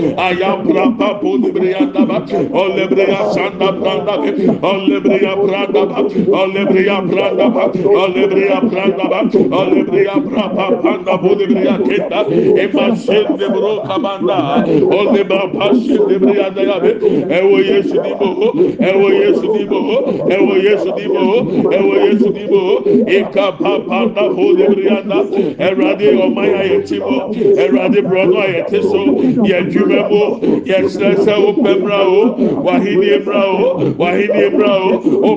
bu 1.21 1.38
le 1.38 1.52
brianda 1.52 2.06
ba, 2.06 2.25
o 2.52 2.68
le 2.68 2.87
bria 2.88 3.33
sanda 3.33 3.73
branda 3.73 4.16
be, 4.23 4.49
o 4.62 4.87
le 4.87 5.00
bria 5.00 5.37
branda 5.37 5.87
ba, 5.87 6.00
o 6.02 6.47
le 6.47 6.64
bria 6.66 7.00
branda 7.02 7.49
ba, 7.50 7.71
o 7.85 8.06
le 8.09 8.26
bria 8.26 8.61
branda 8.61 9.09
ba, 9.09 9.21
o 9.33 9.64
le 9.64 9.85
bria 9.85 10.14
braba 10.21 10.83
panda 10.83 11.16
bu 11.18 11.35
le 11.35 11.47
bria 11.47 11.78
keta, 11.78 12.26
e 12.30 12.66
masen 12.73 13.37
de 13.37 13.49
bro 13.49 13.83
kabanda, 13.83 14.64
o 14.66 15.12
le 15.12 15.25
braba 15.25 15.75
sen 15.75 16.09
de 16.09 16.18
brianda 16.18 16.62
ya 16.62 16.78
be, 16.80 16.92
e 17.30 17.42
wo 17.42 17.59
yesu 17.59 18.02
di 18.02 18.14
bo, 18.14 18.52
e 18.54 18.92
wo 18.97 19.09
yesu 19.11 19.52
di 19.52 19.64
bo, 19.64 19.80
e 20.28 20.38
wo 20.38 20.54
yesu 20.56 20.92
di 20.97 21.06
bo, 21.06 21.49
e 21.73 21.78
wo 21.80 21.95
yesu 21.95 22.33
di 22.33 22.47
bo, 22.47 22.83
e 23.06 23.23
kapapanda 23.33 24.28
bu 24.28 24.55
papa 24.56 24.64
da 24.64 24.64
bolebria 24.64 25.02
da 25.08 25.25
erade 25.58 26.08
omaya 26.25 26.62
yetimo 26.62 27.34
ẹwurade 27.62 28.00
burọdọ 28.02 28.38
a 28.40 28.46
yẹte 28.54 28.82
so 28.82 29.00
yẹ 29.48 29.60
dwuma 29.70 30.08
mu 30.10 30.20
yẹ 30.66 30.78
kyerẹ 30.88 31.16
sẹ 31.25 31.32
o 31.32 31.52
pẹ 31.64 31.75
mura 31.80 31.98
o 31.98 32.36
wahini 32.64 33.18
mura 33.25 33.42
o 33.44 33.80
wahini 33.98 34.50
mura 34.52 34.75
o 34.75 35.36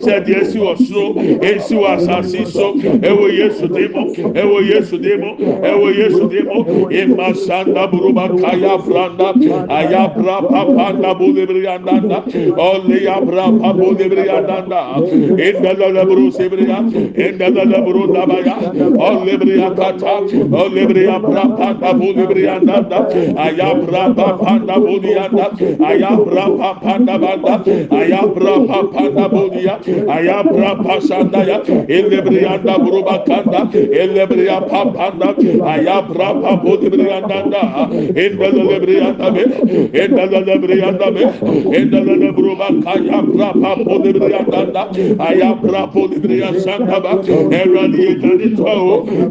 sẹ 0.00 0.12
ẹdi 0.18 0.32
esi 0.40 0.58
wọ 0.58 0.74
soro 0.76 1.22
esi 1.42 1.74
wọ 1.74 1.86
asase 1.94 2.44
so 2.44 2.72
ẹwọ 3.02 3.26
yesu 3.38 3.66
di 3.68 3.88
mu 3.88 4.60
yesu 4.70 4.96
di 4.98 5.12
mu 5.16 5.30
yesu 5.98 6.28
di 6.30 6.40
mu 6.42 6.88
ima 6.90 7.86
buruba 7.90 8.28
kaya 8.42 8.76
branda 8.78 9.28
aya 9.68 10.08
bra 10.16 10.40
papa 10.42 10.92
na 11.00 11.14
bra 13.20 13.44
papa 13.60 13.72
bulibiri 13.78 14.28
andanda 14.30 14.80
indalala 15.46 16.04
buru 16.04 16.30
buru 16.32 16.32
endadada 17.26 17.78
buruda 17.86 18.22
baya 18.30 18.54
olebriya 19.08 19.70
kata 19.76 20.14
olebriya 20.62 21.16
brapa 21.22 21.68
da 21.80 21.90
bulibriya 21.94 22.56
dada 22.66 23.00
aya 23.46 23.68
brapa 23.84 24.28
panda 24.42 24.74
buliya 24.86 25.26
da 25.36 25.46
aya 25.90 26.10
brapa 26.26 26.70
panda 26.82 27.18
banda 27.18 27.54
aya 28.00 28.22
brapa 28.36 28.78
panda 28.94 29.24
buliya 29.34 29.74
aya 30.16 30.38
brapa 30.44 30.94
sanda 31.08 31.40
ya 31.50 31.58
elebriya 31.98 32.54
da 32.64 32.74
buruba 32.78 33.16
kanda 33.28 33.60
elebriya 34.02 34.58
papanda 34.70 35.28
aya 35.74 35.96
brapa 36.10 36.52
bulibriya 36.64 37.20
dada 37.28 37.62
endadalebriya 38.24 39.10
da 39.18 39.30
be 39.30 39.42
endadalebriya 40.02 40.90
da 40.98 41.08
be 41.10 41.22
endadalebriya 41.78 42.32
buruba 42.38 42.68
kaya 42.84 43.18
brapa 43.32 43.70
bulibriya 43.86 44.42
dada 44.50 44.82
aya 45.28 45.50
brapa 45.62 45.86
bulibriya 45.94 46.50
sanda 46.64 46.87
ba 47.04 47.12
erani 47.60 48.00
ejani 48.10 48.48
twa 48.56 48.74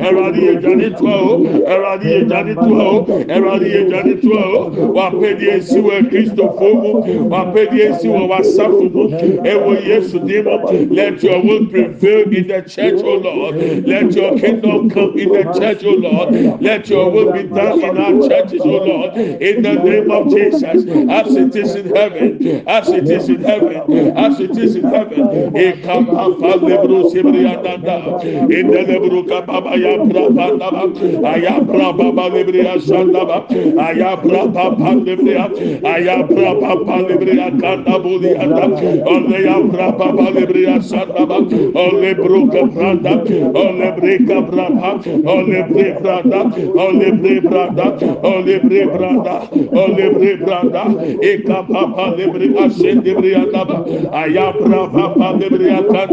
erani 0.08 0.42
ejani 0.54 0.90
twa 0.98 1.14
o 1.32 1.34
ẹwurade 1.68 2.08
yẹ 2.10 2.30
jani 2.30 2.56
tua 2.56 2.84
o 2.90 3.06
ẹwurade 3.28 3.68
yẹ 3.74 3.90
jani 3.90 4.14
tua 4.22 4.44
o 4.58 4.72
wapẹdi 4.96 5.46
esi 5.56 5.80
wọ 5.80 6.10
kristofo 6.10 6.68
mu 6.82 6.92
wapẹdi 7.32 7.82
esi 7.82 8.08
wọ 8.08 8.28
wasafo 8.30 8.84
mu. 8.94 9.04
Ẹwọ 9.52 9.72
yesu 9.90 10.20
di 10.20 10.42
mu. 10.42 10.58
Let 10.96 11.24
your 11.24 11.42
will 11.44 11.66
prevail 11.68 12.34
in 12.38 12.48
the 12.48 12.62
church 12.62 13.02
o 13.04 13.14
lord. 13.18 13.56
Let 13.88 14.16
your 14.16 14.38
kingdom 14.38 14.90
come 14.90 15.18
in 15.20 15.30
the 15.30 15.44
church 15.60 15.84
o 15.84 15.92
lord. 15.92 16.62
Let 16.62 16.90
your 16.90 17.10
will 17.12 17.32
be 17.32 17.44
done 17.44 17.80
in 17.82 17.98
our 17.98 18.28
churches 18.30 18.62
o 18.62 18.78
lord. 18.90 19.16
In 19.18 19.62
the 19.62 19.74
name 19.74 20.12
of 20.12 20.30
jesus. 20.30 20.86
As 21.10 21.36
it 21.36 21.56
is 21.56 21.76
in 21.76 21.96
heaven. 21.96 22.64
As 22.68 22.90
it 22.90 23.10
is 23.10 23.30
in 23.30 23.42
heaven. 23.42 24.18
As 24.18 24.40
it 24.40 24.58
is 24.58 24.76
in 24.76 24.84
heaven. 24.84 25.24
Ekapapa 25.54 26.52
lebro 26.68 27.10
sebri 27.12 27.47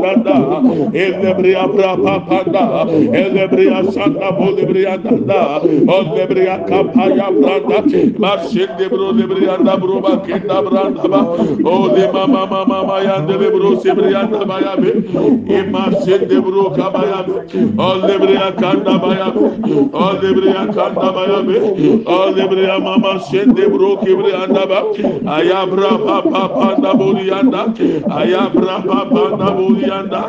kanda 0.04 0.60
ele 0.92 1.23
bria 1.32 1.64
papa 1.68 2.44
da 2.50 2.84
ele 3.20 3.48
bria 3.48 3.80
sanda 3.92 4.32
bolebria 4.32 4.98
da 4.98 5.60
olebria 5.60 6.58
kapaya 6.68 7.30
branda 7.32 7.78
masende 8.18 8.88
bro 8.90 9.12
lebria 9.12 9.56
da 9.64 9.76
bro 9.76 10.00
ba 10.00 10.18
kenda 10.26 10.62
branda 10.62 11.08
ba. 11.08 11.20
Ole 11.64 12.12
mama 12.12 12.46
mama 12.46 12.64
mama 12.66 12.96
yande 13.06 13.36
bro 13.52 13.76
sebria 13.80 14.22
da 14.30 14.44
ba 14.44 14.60
ya 14.60 14.76
be. 14.76 14.90
E 15.56 15.62
masende 15.70 16.36
bro 16.42 16.70
kabaya 16.76 17.22
be. 17.26 17.32
Olebria 17.88 18.52
kanda 18.60 18.98
ba 18.98 19.10
ya 19.20 19.30
be. 19.30 19.40
Olebria 19.92 20.62
kanda 20.74 21.08
ba 21.16 21.22
ya 21.30 21.40
be. 21.42 21.56
Olebria 22.04 22.78
mama 22.82 23.20
sende 23.30 23.64
bro 23.72 23.96
kibria 24.02 24.46
da 24.52 24.66
ba. 24.66 24.80
Ayabra 25.36 25.92
papa 26.06 26.48
panda 26.54 26.94
bolianda 26.94 27.62
ayabra 28.20 28.76
papa 28.86 29.04
panda 29.14 29.48
bolianda 29.56 30.22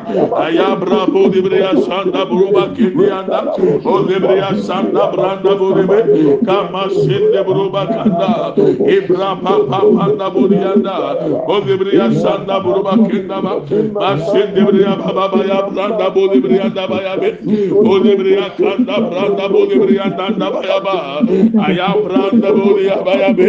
ayabra 0.46 0.85
Rabo 0.86 1.28
Libria 1.34 1.72
Santa 1.86 2.26
Bruba 2.26 2.64
Kilianda, 2.76 3.40
O 3.86 4.00
Libria 4.08 4.50
Santa 4.62 5.12
Branda 5.12 5.56
Buribe, 5.60 6.00
Kama 6.46 6.90
Sinde 6.90 7.42
Bruba 7.48 7.88
Kanda, 7.88 8.54
Ibra 8.56 9.36
Papa 9.42 9.80
Panda 9.96 10.30
Burianda, 10.30 10.96
O 11.48 11.60
Libria 11.62 12.12
Santa 12.14 12.60
Bruba 12.62 12.94
Kindaba, 13.10 13.54
Masinde 13.94 14.62
Bria 14.72 14.96
Baba 14.96 15.28
Baya 15.30 15.60
Branda 15.70 16.10
Bolibria 16.14 16.70
Dabayabe, 16.70 17.30
O 17.72 18.00
Libria 18.00 18.50
Kanda 18.58 18.96
Branda 19.10 19.50
Bolibria 19.50 20.10
Danda 20.18 20.48
Bayaba, 20.52 20.98
Aya 21.66 21.90
Branda 22.04 22.50
Bolia 22.54 22.98
Bayabe, 23.04 23.48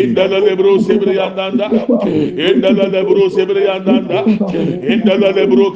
Indala 0.00 0.38
Lebro 0.40 0.78
Sibria 0.78 1.28
Danda, 1.34 1.68
Indala 1.68 2.86
Lebro 2.90 3.28
Sibria 3.30 3.76
Danda, 3.84 4.24
Indala 4.94 5.30
Lebro 5.34 5.57
In 5.58 5.74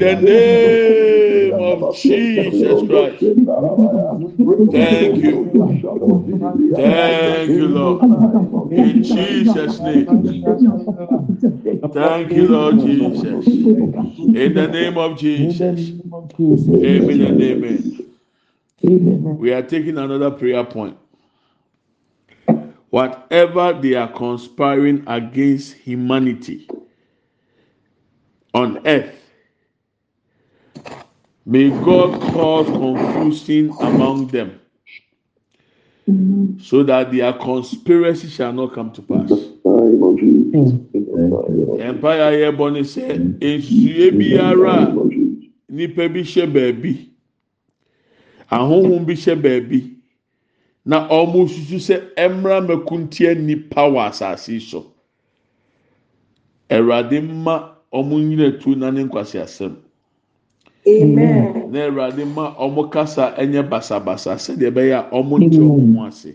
the 0.00 0.16
name 0.20 1.54
of 1.54 1.96
Jesus 1.96 2.88
Christ 2.88 3.20
Thank 4.72 5.16
you 5.22 5.34
Thank 6.74 7.48
you 7.50 7.68
Lord 7.68 8.02
In 8.72 9.02
Jesus' 9.04 9.78
name. 9.80 10.06
Thank 11.92 12.32
you, 12.32 12.48
Lord 12.48 12.80
Jesus. 12.80 13.46
In 13.46 14.54
the 14.54 14.68
name 14.68 14.98
of 14.98 15.16
Jesus. 15.18 15.60
Amen 15.62 17.20
and 17.20 17.42
amen. 17.42 19.38
We 19.38 19.52
are 19.52 19.62
taking 19.62 19.98
another 19.98 20.32
prayer 20.32 20.64
point. 20.64 20.98
Whatever 22.90 23.72
they 23.72 23.94
are 23.94 24.10
conspiring 24.10 25.04
against 25.06 25.74
humanity 25.74 26.68
on 28.54 28.86
earth, 28.86 29.12
may 31.44 31.70
God 31.70 32.20
cause 32.32 32.66
confusion 32.66 33.74
among 33.80 34.28
them 34.28 34.60
so 36.60 36.82
that 36.84 37.10
their 37.12 37.32
conspiracy 37.32 38.28
shall 38.28 38.52
not 38.52 38.72
come 38.74 38.92
to 38.92 39.02
pass. 39.02 39.30
Empire 41.80 42.52
nipa 45.68 46.08
bi 46.08 46.20
hyɛ 46.22 46.46
baabi. 46.52 47.08
Ahohom 48.50 49.04
bi 49.06 49.14
hyɛ 49.14 49.34
baabi. 49.42 49.90
Na 50.84 51.08
wɔn 51.08 51.48
susu 51.48 51.78
sɛ 51.80 52.14
mɛkuntia 52.16 53.36
nipa 53.36 53.80
wɔ 53.80 54.08
asase 54.08 54.60
so. 54.60 54.92
Awurade 56.70 57.20
mma 57.20 57.73
wɔn 58.02 58.28
nyina 58.28 58.50
tu 58.60 58.74
na 58.74 58.90
ne 58.90 59.04
nkwasi 59.04 59.38
asɛm. 59.38 59.76
na 61.70 61.78
awurade 61.86 62.24
ma 62.24 62.54
wɔn 62.58 62.90
kasa 62.90 63.34
nyɛ 63.46 63.62
basabasa 63.70 64.34
sɛdeɛ 64.36 64.70
ɛbɛyɛ 64.70 64.96
a 65.12 65.22
wɔn 65.22 65.40
nte 65.46 65.58
wɔn 65.58 65.96
ho 65.96 66.04
ase. 66.06 66.34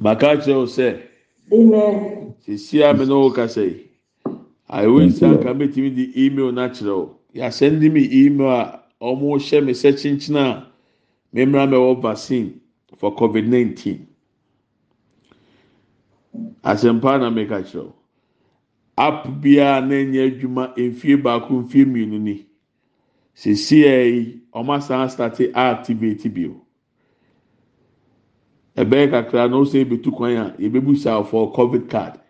Baka 0.00 0.36
kyerɛ 0.36 0.56
wo 0.56 0.66
sɛ 0.66 1.00
sisi 2.44 2.82
a 2.82 2.92
mi 2.94 3.04
na 3.06 3.14
wɔn 3.14 3.34
kasa 3.34 3.62
yi 3.64 3.88
ayewo 4.68 5.00
nsa 5.06 5.26
nka 5.34 5.50
mɛtumi 5.54 5.94
di 5.94 6.12
email 6.26 6.52
na 6.52 6.68
kyerɛ 6.68 6.94
wo. 6.96 7.18
Yasɛn 7.34 7.80
mi 7.92 8.08
email 8.12 8.48
a 8.50 8.82
wɔn 9.00 9.38
hyɛ 9.40 9.64
mi 9.64 9.72
sɛ 9.72 9.92
kyinkyin 9.96 10.36
a 10.36 10.66
mmemmira 11.34 11.66
mi 11.70 11.76
wɔ 11.76 12.00
vaccine 12.02 12.60
for 12.96 13.14
covid 13.16 13.46
nineteen. 13.48 14.06
Asɛmpa 16.62 17.18
na 17.20 17.30
mɛka 17.30 17.64
kyerɛ 17.64 17.84
wo. 17.86 17.94
App 18.96 19.28
biara 19.40 19.80
na 19.86 19.94
nyɛ 20.04 20.22
adwuma 20.26 20.74
mfie 20.76 21.16
baako 21.16 21.54
mfie 21.62 21.84
mmienu 21.84 22.18
ni. 22.18 22.46
sisi 23.34 23.76
yi 23.80 24.42
wɔn 24.52 24.76
asan 24.76 25.00
asate 25.06 25.44
activate 25.54 26.28
bio. 26.34 26.60
Ɛbɛyɛ 28.76 29.10
kakra 29.10 29.48
na 29.50 29.56
ɔsɛ 29.56 29.80
ebetu 29.84 30.10
kwan 30.12 30.36
a 30.36 30.54
yɛbɛbu 30.58 30.96
sa 30.96 31.22
for 31.22 31.52
covid 31.52 31.88
card. 31.90 32.20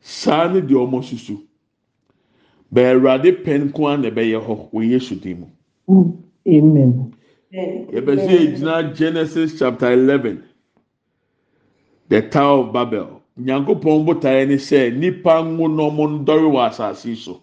Saa 0.00 0.48
ne 0.52 0.60
deɛ 0.60 0.88
wɔn 0.90 1.02
susu. 1.02 1.40
Bɛɛwurade 2.72 3.42
pɛn 3.44 3.72
kwan 3.72 4.02
na 4.02 4.10
ɛbɛyɛ 4.10 4.40
hɔ 4.46 4.70
wɔ 4.72 4.88
yesu 4.90 5.14
dim 5.16 5.40
mu. 5.40 7.10
yɛbɛsɛ 7.52 8.30
egyina 8.30 8.94
genesis 8.94 9.58
chapter 9.58 9.92
eleven. 9.92 10.42
The 12.08 12.22
tower 12.22 12.66
of 12.66 12.72
babel 12.72 13.22
nyankopɔn 13.36 14.04
botaeɛ 14.06 14.46
ne 14.48 14.56
sɛ 14.56 14.90
nipa 14.96 15.42
ngo 15.42 15.68
na 15.68 15.82
wɔn 15.82 16.20
ndɔre 16.22 16.46
wɔ 16.50 16.66
asase 16.68 17.16
so. 17.16 17.40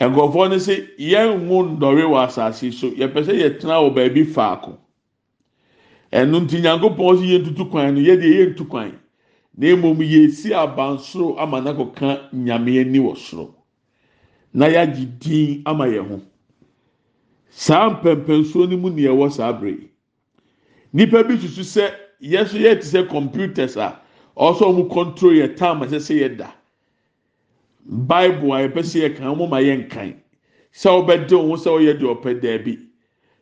nkurɔfoɔ 0.00 0.48
no 0.50 0.56
sɛ 0.56 0.74
yɛn 0.98 1.48
ho 1.48 1.62
ndɔre 1.62 2.04
wɔ 2.08 2.24
asase 2.26 2.72
so. 2.72 2.90
Yɛpɛ 2.90 3.24
sɛ 3.24 3.32
yɛtena 3.36 3.82
wɔ 3.82 3.94
baabi 3.94 4.24
faako. 4.24 4.78
Ɛno 6.12 6.40
nti 6.40 6.60
nyankopɔn 6.62 7.16
sɛ 7.18 7.24
yɛntutu 7.32 7.70
kwan 7.70 7.94
no 7.94 8.00
yɛde 8.00 8.24
yɛntu 8.24 8.68
kwan. 8.68 8.98
Na 9.56 9.66
mmom 9.76 9.98
yɛsi 9.98 10.52
abansoro 10.54 11.36
ama 11.38 11.60
n'akɔka 11.60 12.30
nyame 12.32 12.80
ani 12.80 12.98
wɔ 12.98 13.16
soro. 13.16 13.54
Na 14.54 14.66
yɛagye 14.66 15.18
din 15.18 15.62
ama 15.66 15.84
yɛn 15.86 16.08
ho. 16.08 16.20
Saa 17.50 17.90
mpɛmpɛnsuo 17.90 18.70
no 18.70 18.76
mu 18.76 18.90
na 18.90 19.02
yɛwɔ 19.02 19.30
saa 19.32 19.48
abere 19.52 19.70
yi. 19.72 19.90
Nipa 20.92 21.22
bi 21.24 21.34
susu 21.36 21.60
sɛ 21.62 21.92
yɛso 22.22 22.58
yɛ 22.58 22.80
te 22.80 22.86
sɛ 22.86 23.08
computers 23.08 23.76
a 23.76 24.00
ɔsɔ 24.36 24.64
wɔn 24.74 24.90
control 24.90 25.32
yɛ 25.34 25.56
time 25.56 25.82
a 25.82 25.86
ɛsɛ 25.86 25.98
sɛ 26.00 26.14
yɛda. 26.20 26.52
bible 27.86 28.52
a 28.54 28.62
yɛpɛ 28.68 28.82
sɛ 28.82 28.98
yɛkan 29.08 29.36
wɔn 29.36 29.48
ma 29.50 29.58
yɛnkan 29.60 30.14
sɛ 30.72 30.88
ɔbɛde 30.90 31.34
wɔn 31.34 31.58
sɛ 31.58 31.70
ɔyɛ 31.70 31.98
deɛ 31.98 32.08
ɔpɛ 32.14 32.40
daabi 32.40 32.78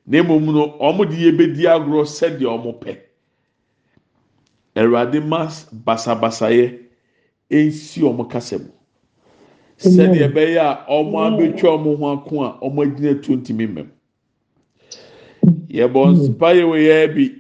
na 0.07 0.23
mmom 0.23 0.45
no 0.47 0.79
wɔn 0.81 1.09
de 1.11 1.17
yɛbɛdi 1.17 1.67
agorɔ 1.67 2.05
sɛdeɛ 2.07 2.62
wɔn 2.64 2.79
pɛ 2.81 2.99
awurade 4.77 5.21
ma 5.27 5.49
basabasayɛ 5.85 6.79
nsi 7.51 8.01
wɔn 8.03 8.29
kasa 8.31 8.59
mu 8.59 8.71
sɛdeɛ 9.79 10.33
ɛbɛyɛ 10.33 10.59
a 10.88 11.03
wɔn 11.03 11.27
abɛtwa 11.29 11.77
wɔn 11.85 11.99
ho 11.99 12.12
ako 12.12 12.45
a 12.45 12.59
wɔn 12.71 12.95
agyina 12.95 13.23
tu 13.23 13.37
ntumi 13.37 13.67
mmɛm 13.67 13.88
yɛbɔ 15.69 16.01
nsipayɛ 16.14 16.62
wɔ 16.64 16.77
yɛ 16.79 17.14
bi 17.14 17.38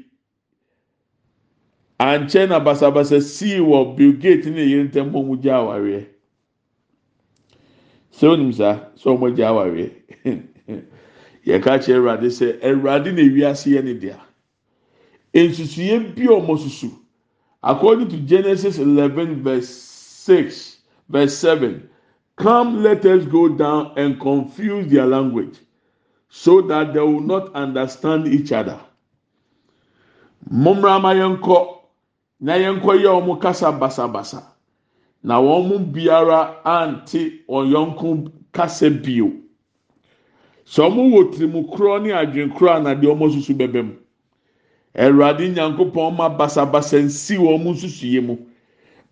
ankyɛ 1.98 2.48
na 2.48 2.60
basabasa 2.60 3.20
sii 3.20 3.58
wɔ 3.60 3.96
bill 3.96 4.12
gate 4.12 4.46
ne 4.46 4.62
yɛn 4.64 4.90
ntɛm 4.90 5.10
wɔn 5.10 5.40
gya 5.42 5.56
awareɛ. 5.58 6.06
Sɛ 8.12 8.28
onim 8.32 8.52
saa 8.52 8.78
sɛ 8.96 9.18
wɔn 9.18 9.34
gya 9.34 9.48
awareɛ. 9.50 9.90
Yɛka 11.46 11.78
kyerɛ 11.82 11.98
awurade 11.98 12.30
sɛ 12.30 12.60
awurade 12.62 13.12
na 13.12 13.22
ewiase 13.22 13.66
yɛ 13.66 13.84
ne 13.84 13.94
dea. 13.94 14.16
Nsusuiɛ 15.34 16.14
bi 16.14 16.22
a 16.22 16.38
wɔn 16.38 16.58
susu 16.58 16.90
according 17.64 18.08
to 18.08 18.16
Genesis 18.18 18.78
eleven 18.78 19.42
verse 19.42 19.68
six 19.68 20.78
verse 21.08 21.36
seven 21.36 21.88
come 22.36 22.82
let 22.84 23.04
us 23.04 23.24
go 23.24 23.48
down 23.48 23.92
and 23.96 24.20
confuse 24.20 24.86
their 24.86 25.06
language 25.06 25.58
so 26.28 26.60
that 26.62 26.94
they 26.94 27.00
will 27.00 27.20
not 27.20 27.52
understand 27.54 28.28
each 28.28 28.52
other. 28.52 28.78
Mmommra 30.48 31.00
yɛn 31.02 31.40
kɔ. 31.40 31.77
Na 32.40 32.54
yɛn 32.56 32.80
kɔ 32.80 32.92
yɛ 33.02 33.08
ɔmo 33.18 33.40
kasa 33.40 33.72
basabasa. 33.72 34.42
na 35.22 35.38
wɔn 35.40 35.68
mu 35.68 35.78
biara 35.78 36.60
ante 36.64 37.42
ɔyɔnko 37.48 38.30
kasa 38.52 38.90
bio. 38.90 39.32
Sɛ 40.66 40.84
wɔn 40.88 41.10
wɔ 41.12 41.32
tirimukorɔ 41.32 42.02
ne 42.02 42.10
adwenkorɔ 42.12 42.86
a 42.86 42.94
deɛ 42.94 43.14
wɔn 43.18 43.30
susu 43.32 43.54
bɛbɛ 43.54 43.82
mu. 43.84 43.94
Awurade 44.94 45.48
nyankopɔn 45.54 46.16
ma 46.16 46.28
basabasa 46.28 46.98
nsi 47.02 47.36
wɔn 47.36 47.64
nsusuyɛ 47.64 48.22
mu. 48.24 48.36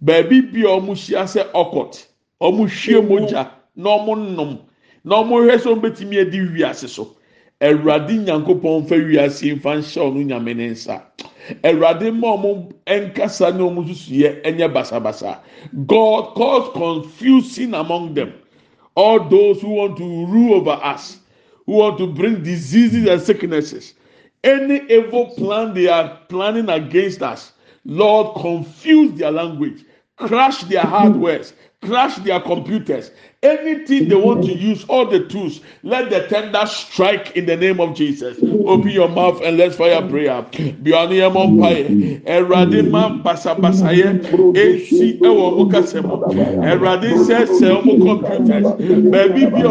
Beebi 0.05 0.41
bi 0.53 0.61
a 0.63 0.79
wɔn 0.81 0.95
hyia 0.95 1.25
sɛ 1.25 1.51
ɔkɔt 1.53 2.07
wɔn 2.41 2.69
hwie 2.69 3.01
mogya 3.09 3.51
na 3.75 3.91
wɔn 3.99 4.35
nom 4.37 4.59
na 5.05 5.23
wɔn 5.23 5.49
hwɛ 5.49 5.59
sɛ 5.59 5.75
wɔn 5.75 5.81
bɛtumi 5.83 6.21
adi 6.21 6.39
wiase 6.41 6.89
so. 6.89 7.17
Awurade 7.61 8.15
nyankopɔn 8.19 8.87
fɛ 8.89 8.97
wiase 9.09 9.55
nfa 9.57 9.77
nhyɛ 9.81 10.01
ɔno 10.05 10.21
nyame 10.27 10.55
ne 10.57 10.69
nsa. 10.71 11.03
awurade 11.65 12.11
mma 12.13 12.29
ɔmo 12.37 12.73
nkasa 12.87 13.53
ne 13.57 13.63
ɔmo 13.63 13.87
susuyɛ 13.89 14.43
ɛnyɛ 14.45 14.73
basabasa. 14.73 15.39
God 15.87 16.35
cause 16.35 16.71
confusion 16.75 17.75
among 17.75 18.15
them. 18.15 18.33
All 18.95 19.21
those 19.21 19.61
who 19.61 19.71
want 19.71 19.97
to 19.99 20.05
rule 20.27 20.55
over 20.55 20.79
us 20.83 21.19
who 21.67 21.73
want 21.73 21.99
to 21.99 22.07
bring 22.07 22.43
diseases 22.43 23.07
and 23.09 23.21
sicknesses. 23.21 23.95
Any 24.45 24.83
evil 24.91 25.35
plan 25.37 25.75
they 25.75 25.89
are 25.89 26.19
planning 26.29 26.69
against 26.69 27.23
us 27.23 27.53
lord 27.85 28.37
confuse 28.41 29.19
their 29.19 29.31
language. 29.31 29.85
Crash 30.17 30.63
their 30.65 30.83
hardwares 30.83 31.53
crash 31.87 32.17
their 32.17 32.41
computers 32.41 33.11
anything 33.43 34.09
they 34.09 34.15
want 34.17 34.45
to 34.45 34.53
use 34.55 34.85
all 34.89 35.07
the 35.07 35.21
tools 35.27 35.61
let 35.83 36.11
the 36.11 36.27
tender 36.29 36.67
strike 36.67 37.37
in 37.37 37.47
the 37.47 37.57
name 37.57 37.81
of 37.81 37.95
jesus. 37.95 38.39
Open 38.43 38.89
your 38.91 39.09
mouth 39.09 39.41
and 39.43 39.57
let's 39.57 39.77
fire 39.77 40.01
prayer. 40.09 40.43
Ma 40.43 40.49
esi 44.57 45.19
mu 45.21 46.17
ɛwurade 46.71 47.09
nsɛ 47.15 47.39
sɛ 47.47 47.69
ɔmo 47.77 47.93
computers. 48.07 48.69
Baabi 49.13 49.45
bi 49.53 49.63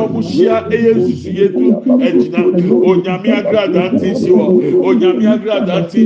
onyame 2.86 3.30
agrada 3.40 3.84
nti 3.94 4.10
si 4.16 4.30
nti 4.32 5.08
si 5.92 6.06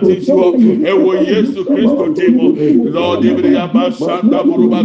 nti 0.00 0.14
si 0.24 0.32
hɔ 0.32 0.46
ɛwɔ 0.90 1.12
yesu 1.28 1.60
kristo 1.64 2.04
buruba 4.42 4.80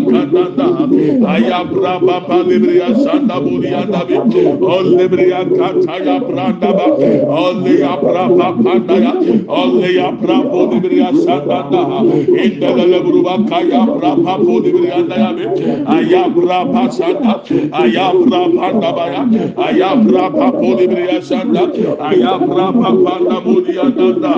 Aya 0.98 1.64
braba 1.66 2.18
balibria 2.28 2.90
sanda 3.04 3.38
buria 3.40 3.86
dabi. 3.86 4.18
Ole 4.62 5.08
bria 5.08 5.46
kataya 5.46 6.18
branda 6.26 6.72
ba. 6.74 6.88
Ole 7.28 7.80
ya 7.80 7.98
braba 7.98 8.48
panda 8.64 8.96
ya. 8.98 9.14
Ole 9.48 9.94
ya 9.94 10.12
brabo 10.12 10.72
libria 10.74 11.12
sanda 11.14 11.70
da. 11.70 12.02
Inda 12.02 12.70
le 12.76 13.00
bruba 13.06 13.38
kaya 13.50 13.86
braba 13.86 14.34
bolibria 14.42 15.02
da 15.08 15.16
ya. 15.16 15.50
Aya 15.86 16.24
braba 16.30 16.90
sanda. 16.92 17.44
Aya 17.74 18.12
braba 18.14 18.82
da 18.82 18.92
ba 18.92 19.06
ya. 19.14 19.22
Aya 19.68 19.96
braba 20.02 20.52
bolibria 20.52 21.22
sanda. 21.22 21.70
Aya 22.10 22.34
braba 22.42 22.90
panda 23.06 23.38
buria 23.46 23.86
da 23.94 24.12
da. 24.18 24.36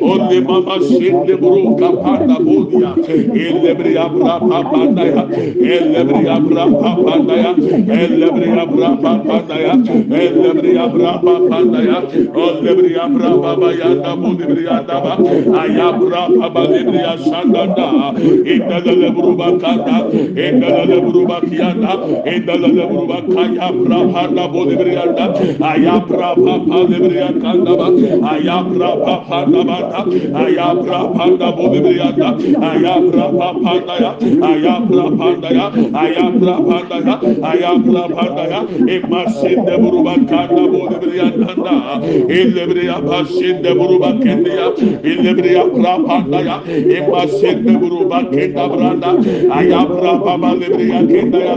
Ole 0.00 0.40
mama 0.40 0.78
sinde 0.86 1.34
bruka 1.36 1.90
panda 2.02 2.38
buria. 2.38 2.94
Ele 3.08 3.74
bria 3.74 4.08
braba 4.08 4.62
panda 4.70 5.02
ya. 5.04 5.26
Ele 5.56 5.95
ellebriya 5.96 6.36
brapa 6.44 6.90
pandaya 7.04 7.50
ellebriya 8.00 8.64
brapa 8.68 9.12
pandaya 9.26 9.72
ellebriya 10.20 10.84
brapa 10.92 11.34
pandaya 11.48 11.98
ellebriya 12.36 13.04
brapa 13.16 13.50
bayanda 13.60 14.12
bulibriya 14.20 14.76
daba 14.88 15.14
aya 15.62 15.88
brapa 15.96 16.46
balibriya 16.54 17.14
şandanda 17.24 17.88
indalele 18.44 19.08
buruba 19.16 19.48
kanda 19.62 19.96
indalele 20.46 20.98
buruba 21.04 21.36
kiyanda 21.48 21.92
indalele 22.34 22.84
buruba 22.90 23.18
kaya 23.32 23.68
brapa 23.72 24.22
da 24.36 24.44
bulibriya 24.52 25.04
da 25.16 25.26
aya 25.72 25.96
brapa 26.08 26.52
balibriya 26.68 27.28
kanda 27.40 27.72
ba 27.80 27.88
aya 28.36 28.56
brapa 28.68 29.14
panda 29.28 29.62
ba 29.64 29.78
aya 30.44 30.68
brapa 30.84 31.24
da 31.40 31.48
bulibriya 31.56 32.08
da 32.20 32.28
aya 32.70 32.94
brapa 33.00 33.48
panda 33.64 33.94
ya 34.04 34.12
aya 34.52 34.74
brapa 34.84 35.28
ayakla 35.94 36.56
pardaya, 36.68 37.20
ayakla 37.42 38.08
pardaya, 38.08 38.60
emasinde 38.88 39.82
buruba 39.82 40.14
karda 40.30 40.64
bodu 40.72 40.96
bir 41.02 41.12
yandanda, 41.14 41.74
ille 42.28 42.68
bir 42.70 42.82
yapasinde 42.82 43.78
buruba 43.78 44.10
kendiya, 44.20 44.66
ille 45.04 45.36
bir 45.36 45.44
yapra 45.44 45.98
pardaya, 46.06 46.56
emasinde 46.98 47.80
buruba 47.80 48.30
kenda 48.30 48.64
branda, 48.70 49.10
ayabra 49.50 50.12
baba 50.26 50.50
lebriya 50.60 51.00
kenda 51.08 51.38
ya, 51.38 51.54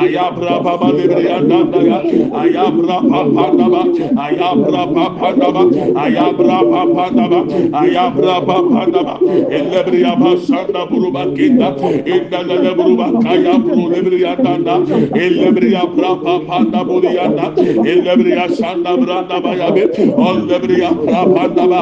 ayabra 0.00 0.64
baba 0.64 0.88
lebriya 0.98 1.38
danda 1.50 1.82
ya, 1.82 1.98
ayabra 2.40 2.98
pardaya, 3.10 3.82
ayabra 4.26 4.82
pardaya, 4.94 5.62
ayabra 6.04 6.58
pardaya, 6.94 7.40
ayabra 7.72 8.36
pardaya, 8.46 9.14
ille 9.56 9.80
bir 9.86 9.98
yapasında 9.98 10.90
buruba 10.90 11.34
kenda, 11.34 11.76
ille 12.06 12.78
buruba 12.78 13.20
kaya 13.20 13.54
buru 13.62 13.84
libiri 13.94 14.20
ya 14.22 14.34
da 14.36 14.76
ilibiri 15.24 15.72
ya 15.72 15.84
bra 15.86 16.14
baba 16.24 16.58
da 16.72 16.84
buru 16.84 17.10
ya 17.18 17.28
da 17.28 17.46
ilibiri 17.90 18.30
ya 18.30 18.48
sanda 18.48 18.96
branda 18.96 19.40
ba 19.44 19.54
ya 19.60 19.70
be 19.74 19.82
olibiri 20.28 20.80
ya 20.80 20.90
bra 20.92 21.24
banda 21.34 21.66
ba 21.72 21.80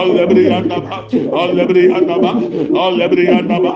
olibiri 0.00 0.44
ya 0.50 0.60
da 0.62 0.78
ba 0.80 0.96
olibiri 1.42 1.88
ya 1.90 2.00
da 2.00 2.18
ba 2.22 2.30
olibiri 2.84 3.24
ya 3.26 3.40
da 3.42 3.58
ba 3.60 3.72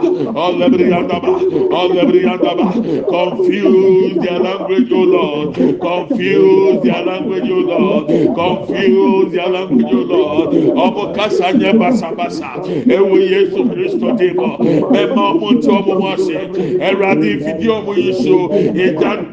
olibiri 0.46 0.90
ya 0.90 1.02
da 1.10 1.18
ba 1.20 1.32
olibiri 1.80 2.22
ya 2.24 2.36
da 2.38 2.54
ba 2.58 2.66
confuse 3.10 4.14
their 4.22 4.38
language 4.38 4.92
o 4.92 5.02
lord. 5.02 5.54
Confuse 5.80 6.82
their 6.82 7.02
language 7.04 7.50
o 7.50 7.58
lord. 7.60 8.06
Confuse 8.34 9.32
their 9.32 9.48
language 9.48 9.92
o 9.92 10.02
lord. 10.12 10.52
Ọmọ 10.84 11.12
kasa 11.16 11.52
nyẹ 11.52 11.72
basabasa 11.78 12.50
ewu 12.96 13.16
yesu 13.18 13.64
kristo 13.70 14.12
di 14.18 14.28
mọ 14.36 14.50
mẹma 14.92 15.22
ọmọ 15.32 15.48
ntí 15.56 15.68
ọmọ 15.78 15.92
wọn 16.02 16.16
ṣe 16.26 16.38
ẹwurade 16.86 17.31
fìdí 17.44 17.66
ọmọ 17.76 17.92
yìí 17.96 18.12
so 18.22 18.36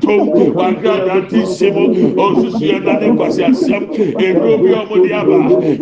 tó 0.02 0.14
wàgàdà 0.58 1.16
ti 1.30 1.38
ṣe 1.58 1.68
mu 1.76 1.84
òṣùṣù 2.26 2.62
yẹn 2.70 2.84
nani 2.86 3.08
kwasi 3.18 3.42
asẹm 3.44 3.84
èrò 4.28 4.58
bí 4.62 4.70
ọmọ 4.82 4.96
di 5.04 5.10
àbá 5.22 5.38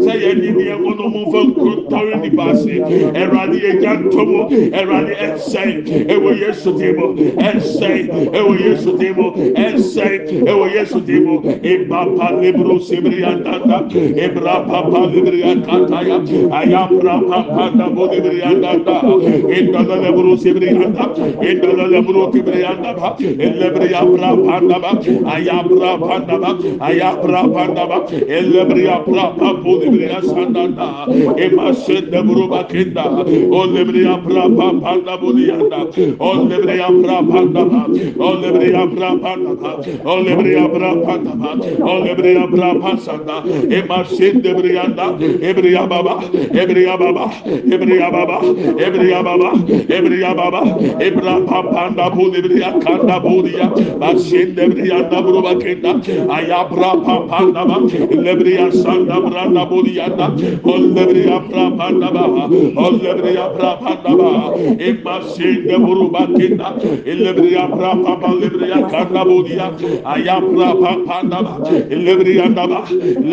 sẹyẹ 0.06 0.34
ní 0.42 0.48
ní 0.58 0.64
ẹwọn 0.74 0.94
ní 0.98 1.04
ọmọ 1.08 1.20
nfa 1.28 1.40
nkuru 1.48 1.72
ntọrí 1.82 2.14
nípa 2.22 2.46
ṣe 2.62 2.74
ẹwurade 3.22 3.58
ìjà 3.72 3.92
tó 4.12 4.22
mu 4.30 4.40
ẹwurade 4.80 5.14
ẹnsẹ 5.26 5.64
ewu 6.14 6.30
yesu 6.42 6.70
di 6.80 6.88
mọ 6.98 7.06
ẹnsẹ 7.50 7.92
ewu 8.40 8.52
yesu 8.66 8.90
di 9.00 9.08
mọ 9.18 9.26
ẹnsẹ 9.66 10.08
ewu 10.52 10.64
yesu 10.76 11.00
di 11.08 11.16
mọ 11.26 11.36
ìbá 11.74 12.00
pa 12.18 12.28
libro 12.42 12.80
sibiri 12.80 13.24
andanda 13.24 13.78
ìbra 14.26 14.56
papa 14.70 15.00
libiri 15.14 15.42
akataya 15.52 16.18
ayabra 16.60 17.16
papa 17.30 17.64
dabo 17.78 18.04
libiri 18.14 18.42
andanda 18.42 18.96
ìdọdọ 19.60 19.96
libro 20.04 20.38
sibiri 20.38 20.70
anda 20.86 21.04
bro 22.08 22.24
ke 22.32 22.42
bre 22.48 22.60
yanda 22.66 22.94
ba 23.00 23.16
elle 23.20 23.68
bre 23.76 23.88
ya 23.92 24.02
bra 24.06 24.30
panda 24.46 24.80
ba 24.84 24.92
aya 25.36 25.58
bra 25.70 25.92
panda 26.06 26.38
ba 26.44 26.52
aya 26.90 27.10
bra 27.24 27.42
panda 27.56 27.86
ba 27.92 27.98
elle 28.38 28.66
bre 28.70 28.82
ya 28.88 28.98
bra 29.08 29.26
pa 29.40 29.54
bo 29.64 29.78
de 29.80 29.90
bre 29.96 30.08
ya 30.14 30.22
sanda 30.22 30.68
da 30.78 30.90
e 31.38 31.50
ma 31.56 31.72
se 31.74 32.02
de 32.12 32.22
bro 32.28 32.48
ba 32.48 32.64
kenda 32.72 33.06
o 33.60 33.66
le 33.74 33.84
bre 33.90 34.02
ya 34.08 34.16
bra 34.28 34.46
pa 34.58 34.68
panda 34.84 35.18
bo 35.22 35.34
de 35.34 35.48
yanda 35.52 35.82
o 36.20 36.32
le 36.50 36.58
bre 36.64 36.78
ya 36.82 36.90
bra 37.02 37.18
panda 37.32 37.64
ba 37.72 37.82
o 38.28 38.30
le 38.42 38.52
bre 38.58 38.72
ya 38.76 38.86
bra 38.94 39.10
panda 39.24 39.54
ba 39.62 39.72
o 40.14 40.20
le 40.26 40.36
bre 40.40 40.52
ya 40.58 40.68
bra 40.76 40.92
panda 41.06 41.34
ba 41.42 41.52
o 41.92 41.94
le 42.06 42.16
bre 42.20 42.34
ya 42.38 42.46
bra 42.54 42.70
pa 42.82 42.98
sanda 43.08 43.38
e 43.78 43.82
ma 43.90 44.04
se 44.16 44.32
de 44.44 44.54
bre 44.60 44.74
yanda 44.78 45.08
e 45.50 45.54
bre 45.54 45.72
ya 45.78 45.86
baba 45.88 46.16
e 46.34 46.66
bre 46.72 46.82
ya 46.88 46.98
baba 46.98 47.26
e 47.46 47.78
bre 47.78 47.96
ya 48.02 48.10
baba 48.12 48.40
e 48.86 48.90
bre 48.96 49.08
ya 49.10 49.22
baba 49.24 49.52
e 49.96 50.02
bre 50.06 50.18
ya 50.20 50.34
baba 50.34 50.62
e 51.00 51.10
bra 51.12 51.36
pa 51.50 51.62
papanda 51.98 52.16
bu 52.18 52.36
ebriya 52.38 52.80
kanda 52.80 53.24
bu 53.24 53.46
diya 53.46 53.70
basinde 54.02 54.62
ebriya 54.64 55.12
da 55.12 55.24
buru 55.26 55.44
bakenda 55.44 55.92
ayabra 56.30 56.92
papanda 57.06 57.66
ba 57.70 57.78
ebriya 58.32 58.72
sanda 58.72 59.18
branda 59.22 59.70
bu 59.70 59.86
diya 59.86 60.08
da 60.18 60.28
ol 60.74 60.84
ebriya 61.04 61.40
papanda 61.52 62.10
ba 62.14 62.24
ol 62.86 62.96
ebriya 63.12 63.46
papanda 63.60 64.12
ba 64.18 64.54
emma 64.80 65.16
sinde 65.34 65.76
buru 65.86 66.12
bakenda 66.14 66.68
ebriya 67.06 67.68
papa 68.06 68.30
ebriya 68.48 68.80
kanda 68.92 69.26
bu 69.26 69.38
diya 69.48 69.68
ayabra 70.06 70.70
papanda 70.84 71.40
ba 71.46 71.54
ebriya 71.90 72.48
da 72.56 72.68
ba 72.68 72.80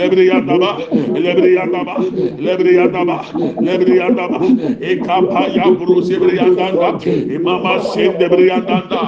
ebriya 0.05 0.41
da 0.47 0.57
ba 0.59 0.71
ebriya 1.17 1.65
da 1.73 1.85
ba 1.85 1.97
lebriyandaba 2.45 3.19
lebriyandaba 3.61 4.39
ekapa 4.81 5.43
ya 5.57 5.67
buru 5.79 6.03
sebriyandanda 6.03 6.89
imama 7.37 7.81
sende 8.55 8.75
briyandanda 8.75 9.01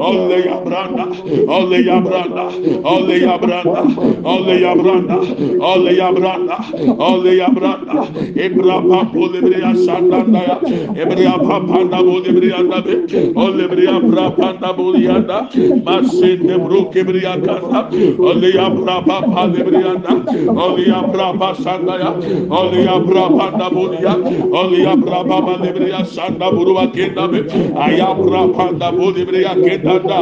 olle 0.08 0.44
ya 0.44 0.56
branda 0.64 1.04
olle 1.48 1.78
ya 1.84 2.00
branda 2.00 2.44
olle 2.84 3.20
ya 3.20 3.38
branda 3.38 3.80
olle 4.24 4.60
ya 4.60 4.74
branda 4.74 5.18
olle 5.60 5.96
ya. 5.96 6.10
Branda 6.10 6.56
olle 6.98 7.36
ya 7.36 7.48
branda 7.48 8.06
ebra 8.36 8.80
papo 8.88 9.26
lebriya 9.32 9.74
sandanda 9.86 10.40
ya 10.42 10.56
ebriya 11.02 11.38
papanda 11.38 11.98
bu 12.02 12.20
lebriyanda 12.24 12.82
be 12.84 12.94
olle 13.36 13.68
briya 13.68 14.00
papanda 14.00 14.72
bu 14.76 14.96
yanda 14.98 15.48
masende 15.84 16.58
bru 16.58 16.90
kebriya 16.90 17.34
kanda 17.44 17.88
olle 18.18 18.50
ya 18.54 18.68
bra 18.70 19.00
papa 19.02 19.46
lebriyanda 19.54 20.12
olle 20.50 20.88
ya 20.88 21.02
bra 21.02 21.32
pasanda 21.38 21.98
ya. 21.98 22.10
Olle 22.50 22.84
ya 22.84 22.98
bra 22.98 23.28
panda 23.28 23.70
budia 23.70 24.14
olle 24.52 24.82
ya 24.82 24.96
bra 24.96 25.24
baba 25.24 25.56
lebriya 25.62 26.04
sanda 26.04 26.50
buruwa 26.50 26.86
kenda 26.92 27.28
be. 27.30 27.40
Aya 27.76 28.14
bra 28.14 28.48
panda 28.48 28.89
bu 28.92 29.10
lebriya 29.16 29.54
kenda 29.64 29.98
da 30.08 30.20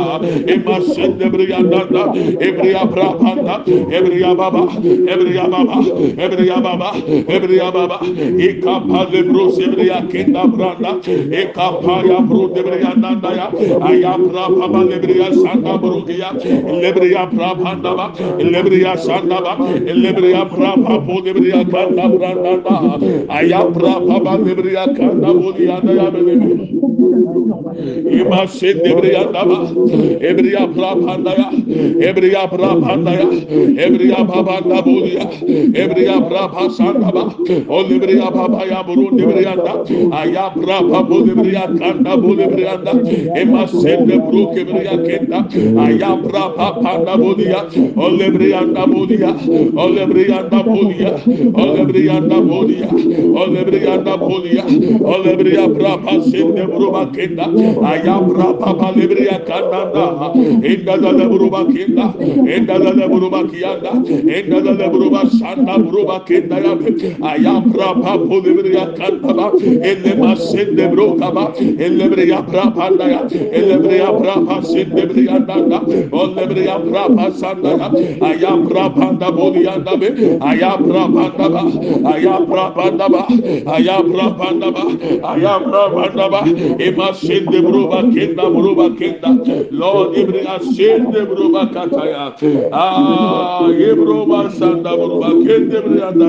ema 0.54 0.76
sende 0.94 1.26
briya 1.32 1.60
da 1.70 1.82
ebriya 2.48 2.82
bra 2.90 3.08
panda 3.20 3.54
ebriya 3.98 4.34
baba 4.36 4.62
ebriya 5.12 5.44
baba 5.50 5.78
ebriya 6.18 6.60
baba. 6.62 6.90
Ebriya 7.28 7.72
baba 7.72 7.98
ikapa 8.48 9.00
lebro 9.12 9.50
sebriya 9.52 10.02
kenda 10.10 10.44
branda 10.46 10.92
ikapa 11.42 12.02
ya 12.06 12.20
bro 12.20 12.48
lebriya 12.54 12.92
da 13.22 13.30
ya. 13.38 13.46
Aya 13.88 14.18
bra 14.18 14.48
baba 14.48 14.80
lebriya 14.84 15.32
sanda 15.32 15.78
buruya 15.78 16.32
lebriya 16.82 17.26
bra 17.32 17.54
panda 17.54 17.94
ba 17.96 18.06
lebriya 18.38 18.96
sanda 18.98 19.40
ba 19.40 19.54
lebriya 19.58 20.44
bra 20.50 20.74
papo 20.76 21.20
lebriya 21.24 21.64
kanda 21.70 22.08
branda 22.08 22.74
aya 23.28 23.60
bra 23.70 24.00
baba 24.00 24.36
lebriya 24.38 24.84
kanda 24.96 25.30
ya 25.58 25.78
Ima 26.98 28.42
Sindibriya 28.50 29.30
Daba, 29.32 29.70
Ebriya 30.18 30.66
Prabhandaya, 30.74 31.46
Ebriya 32.02 32.50
Prabhandaya, 32.50 33.26
Ebriya 33.78 34.26
Baba 34.26 34.60
Dabulia, 34.66 35.30
Ebriya 35.78 36.18
Prabha 36.28 36.66
Sandaba, 36.74 37.30
Olibriya 37.70 38.32
Baba 38.34 38.66
Yaburu 38.66 39.14
Dibrianda, 39.16 39.86
Aya 40.12 40.50
Prabha 40.58 41.06
Bulibriya 41.08 41.78
Kanda 41.78 42.16
Bulibrianda, 42.18 42.92
Ima 43.40 43.68
Sindibru 43.68 44.50
Kibriya 44.54 44.98
Kenda, 45.06 45.46
Aya 45.78 46.16
Prabha 46.18 46.82
Panda 46.82 47.14
Bulia, 47.16 47.62
Olibrianda 47.94 48.86
Bulia, 48.90 49.32
Olibrianda 49.78 50.62
Bulia, 50.66 51.14
Olibrianda 51.54 52.38
Bulia, 52.42 52.90
Olibrianda 52.90 54.16
Bulia, 54.18 54.64
Olibriya 54.98 55.68
Prabha 55.78 56.22
Sindibru 56.26 56.87
buruba 56.88 57.12
kenda 57.12 57.44
ayam 57.84 58.30
rapa 58.32 58.74
balebria 58.74 59.38
kananda. 59.46 60.32
Enda 60.64 60.96
la 61.00 61.10
la 61.12 61.24
buruba 61.28 61.64
kenda 61.66 62.14
enda 62.48 62.78
la 62.78 62.90
la 62.92 63.08
buruba 63.08 63.44
kiyanda 63.50 63.92
enda 64.36 64.60
la 64.64 64.72
la 64.72 64.88
buruba 64.88 65.22
sanda 65.30 65.78
buruba 65.78 66.24
kenda 66.26 66.56
ya 66.58 66.74
ayam 67.22 67.72
rapa 67.72 68.18
bolebria 68.18 68.86
kanda 68.96 69.52
elle 69.82 70.14
masende 70.16 70.88
broka 70.90 71.30
ba 71.32 71.52
elle 71.58 72.08
bria 72.08 72.40
rapa 72.42 72.90
da 72.98 73.06
ya. 73.08 73.20
Elle 73.52 73.78
bria 73.78 74.10
rapa 74.10 74.62
sende 74.64 75.06
bria 75.08 75.38
da 75.40 75.56
olle 76.12 76.46
bria 76.48 76.78
rapa 76.78 77.30
sanda 77.32 77.70
ya. 77.76 77.88
Ayam 78.20 78.68
rapa 78.68 79.12
da 79.18 79.30
boliyanda 79.30 79.96
be. 80.00 80.08
Ayam 80.40 80.88
rapa 80.90 81.36
da 81.38 81.48
ba. 81.48 81.62
Ayam 82.12 82.46
rapa 82.50 82.90
da 82.98 83.08
ba. 83.08 83.26
Ayam 83.76 84.12
rapa 84.12 84.48
da 84.60 84.70
ba. 84.70 84.84
Ayam 85.32 85.62
rapa 85.72 86.08
da 86.16 86.28
ba 86.28 86.40
ema 86.78 87.14
sende 87.14 87.60
bruba 87.62 88.02
kenda 88.12 88.50
bruba 88.50 88.90
kenda. 88.98 89.30
Lord 89.70 90.16
ibri 90.16 90.40
asende 90.46 91.26
bruba 91.26 91.66
kataya. 91.72 92.34
Ah 92.72 93.68
ibruba 93.70 94.50
sanda 94.50 94.96
bruba 94.96 95.30
kende 95.44 95.80
briya 95.84 96.12
da 96.18 96.28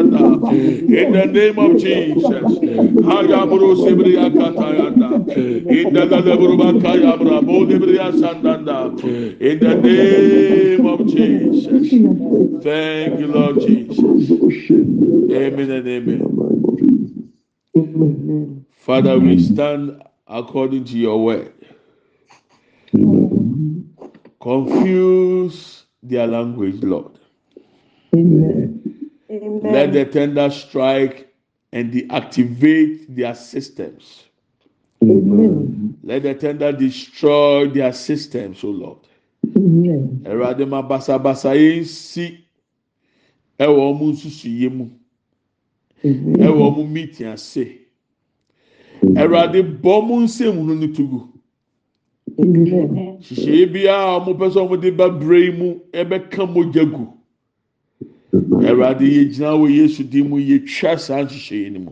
in 0.99 1.11
the 1.13 1.25
name 1.25 1.59
of 1.59 1.77
jesus. 1.77 2.59
Aya 3.15 3.45
bru 3.45 3.75
sibri 3.75 4.15
akataya 4.17 4.89
da. 4.99 5.09
İn 5.69 5.93
the 5.93 6.05
da 6.05 6.37
bruba 6.37 6.73
kaya 6.81 7.17
brabo 7.17 7.65
ibri 7.69 7.97
sanda 8.19 8.55
in 9.39 9.59
the 9.59 9.75
name 9.75 10.85
of 10.85 11.05
jesus. 11.07 11.89
Thank 12.63 13.19
you 13.19 13.27
lord 13.27 13.59
jesus. 13.61 13.99
Amen 15.31 15.71
and 15.71 15.87
amen. 15.87 16.21
Father 18.71 19.19
we 19.19 19.39
stand 19.41 20.01
according 20.29 20.85
to 20.85 20.97
your 20.97 21.23
word. 21.23 21.53
Confuse 24.39 25.83
their 26.01 26.27
language, 26.27 26.81
Lord. 26.83 27.19
Let 28.13 29.93
the 29.93 30.07
tender 30.11 30.49
strike 30.49 31.33
and 31.71 31.91
deactivate 31.91 33.13
their 33.13 33.35
systems. 33.35 34.23
Amen. 35.03 35.97
Let 36.03 36.23
the 36.23 36.35
tender 36.35 36.71
destroy 36.71 37.67
their 37.67 37.93
systems, 37.93 38.63
O 38.63 38.69
Lord. 38.69 38.99
Awurade 39.55 40.67
ma 40.67 40.81
basabasa 40.81 41.55
yi 41.55 41.79
nsi 41.81 42.37
ɛwɔ 43.59 43.81
ɔmo 43.91 44.11
nsusu 44.11 44.49
yie 44.49 44.69
mu 44.69 44.89
ɛwɔ 46.03 46.61
ɔmo 46.69 46.89
meeting 46.89 47.27
ase. 47.27 47.79
awurade 49.17 49.61
bɔ 49.81 50.01
mu 50.07 50.15
nsɛmunu 50.23 50.73
no 50.79 50.87
tugu 50.95 51.19
hyehyɛ 52.37 53.65
biara 53.73 54.15
a 54.15 54.19
wɔpɛ 54.25 54.45
sɛ 54.53 54.61
wɔde 54.69 54.95
ba 54.97 55.09
bere 55.09 55.51
mu 55.51 55.79
ɛbɛka 55.93 56.43
mogya 56.53 56.85
gu 56.85 57.07
awurade 58.67 59.05
yɛgyina 59.05 59.51
wɔ 59.59 59.67
yesu 59.69 60.03
din 60.03 60.29
mu 60.29 60.37
yɛtwa 60.37 60.99
saa 60.99 61.23
nhyehyɛ 61.23 61.71
no 61.73 61.79
mu 61.79 61.91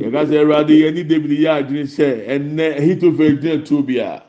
yɛka 0.00 0.26
sɛ 0.28 0.34
awurade 0.42 0.74
yɛne 0.74 1.08
david 1.08 1.30
yɛ 1.30 1.50
adwene 1.58 1.86
sɛ 1.86 2.26
ɛnɛ 2.28 2.76
ahitofel 2.78 3.40
gyina 3.40 3.62
tuo 3.64 3.82
bi 3.82 3.98
a 3.98 4.22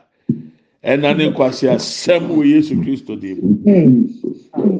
ɛna 0.84 1.14
nkwasi 1.14 1.68
asɛm 1.68 2.28
wɔ 2.30 2.44
yesu 2.46 2.74
kristo 2.82 3.16
dan 3.16 3.38
mu 3.42 4.77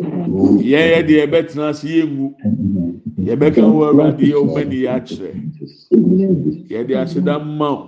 yɛn 0.71 0.87
yɛ 0.93 1.01
deɛ 1.07 1.19
yɛbɛtena 1.23 1.69
ase 1.69 1.89
yɛngu 1.89 2.27
yɛbɛka 3.27 3.63
wɔ 3.63 3.83
awurade 3.89 4.25
yɛ 4.31 4.37
ɔma 4.45 4.61
ni 4.69 4.77
yɛ 4.85 4.91
akyerɛ 4.97 5.31
yɛde 6.71 6.93
aseda 7.03 7.39
mma 7.39 7.69
wo 7.73 7.85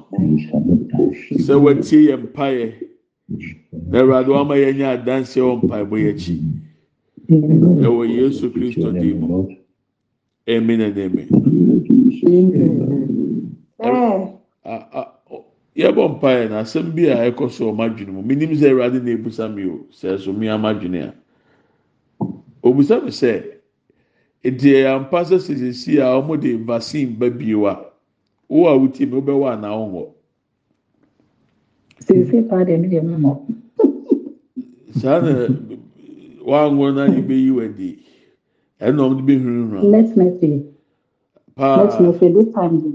sɛ 1.45 1.55
wɔatie 1.63 2.09
yɛn 2.09 2.21
mpaeɛ 2.25 2.67
na 3.91 3.99
awurade 4.01 4.29
wama 4.29 4.55
yɛn 4.57 4.77
nyɛ 4.77 4.87
adanseɛ 4.97 5.43
wɔ 5.43 5.55
mpaebɔ 5.63 5.97
yɛ 6.05 6.11
akyi. 6.15 6.37
Ɛwɔ 7.31 8.03
yesu 8.11 8.51
kristo 8.51 8.91
de 8.93 9.15
mu. 9.15 9.49
Amen 10.49 10.81
and 10.81 10.99
amen. 10.99 11.29
yɛbɔ 15.77 16.03
mpaeɛ 16.19 16.51
na 16.51 16.61
asɛm 16.63 16.95
bi 16.95 17.07
a 17.07 17.31
ɛkɔ 17.31 17.51
so 17.51 17.71
ɔmo 17.73 17.83
adwene 17.87 18.13
mu. 18.13 18.23
Minim 18.23 18.51
sɛ 18.51 18.71
awurade 18.71 19.03
na 19.03 19.11
ebusa 19.13 19.49
mi 19.55 19.65
o. 19.65 19.87
Sɛ 19.93 20.17
ɛso 20.17 20.37
mi 20.37 20.49
ama 20.49 20.71
a 20.71 21.15
obisa 22.63 23.01
mi 23.01 23.11
sɛ 23.11 23.61
deɛ 24.45 24.87
ampa 24.95 25.25
sɛ 25.25 25.39
sisi 25.41 25.99
a 26.01 26.21
wɔde 26.21 26.65
vaccine 26.65 27.17
ba 27.19 27.31
bio 27.31 27.67
a 27.67 27.85
wo 28.49 28.67
a 28.69 28.77
wotie 28.79 29.07
mi 29.07 29.21
wobɛwɔ 29.21 29.53
anaa 29.53 29.77
wɔwɔ. 29.77 30.09
sisi 32.01 32.43
paadi 32.49 32.77
mi 32.77 32.89
deɛ 32.89 33.03
mɛmɔ. 33.03 33.39
saa 35.01 35.21
na 35.21 35.49
wango 36.45 36.91
na 36.93 37.05
yi 37.07 37.21
bɛ 37.23 37.35
yi 37.45 37.51
wa 37.51 37.67
di 37.69 37.99
ɛna 38.81 39.01
wɔn 39.09 39.23
bɛ 39.27 39.43
huri 39.43 39.63
hura. 39.69 39.83
let's 39.83 40.17
not 40.17 40.41
say 40.41 40.63
paa 41.55 41.83
let's 41.85 42.01
not 42.01 42.19
say 42.19 42.33
this 42.33 42.53
time 42.55 42.81
de. 42.81 42.91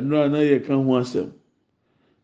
nnura 0.00 0.30
na 0.30 0.38
yɛ 0.38 0.64
ka 0.64 0.74
ho 0.74 0.82
asɛm 0.98 1.30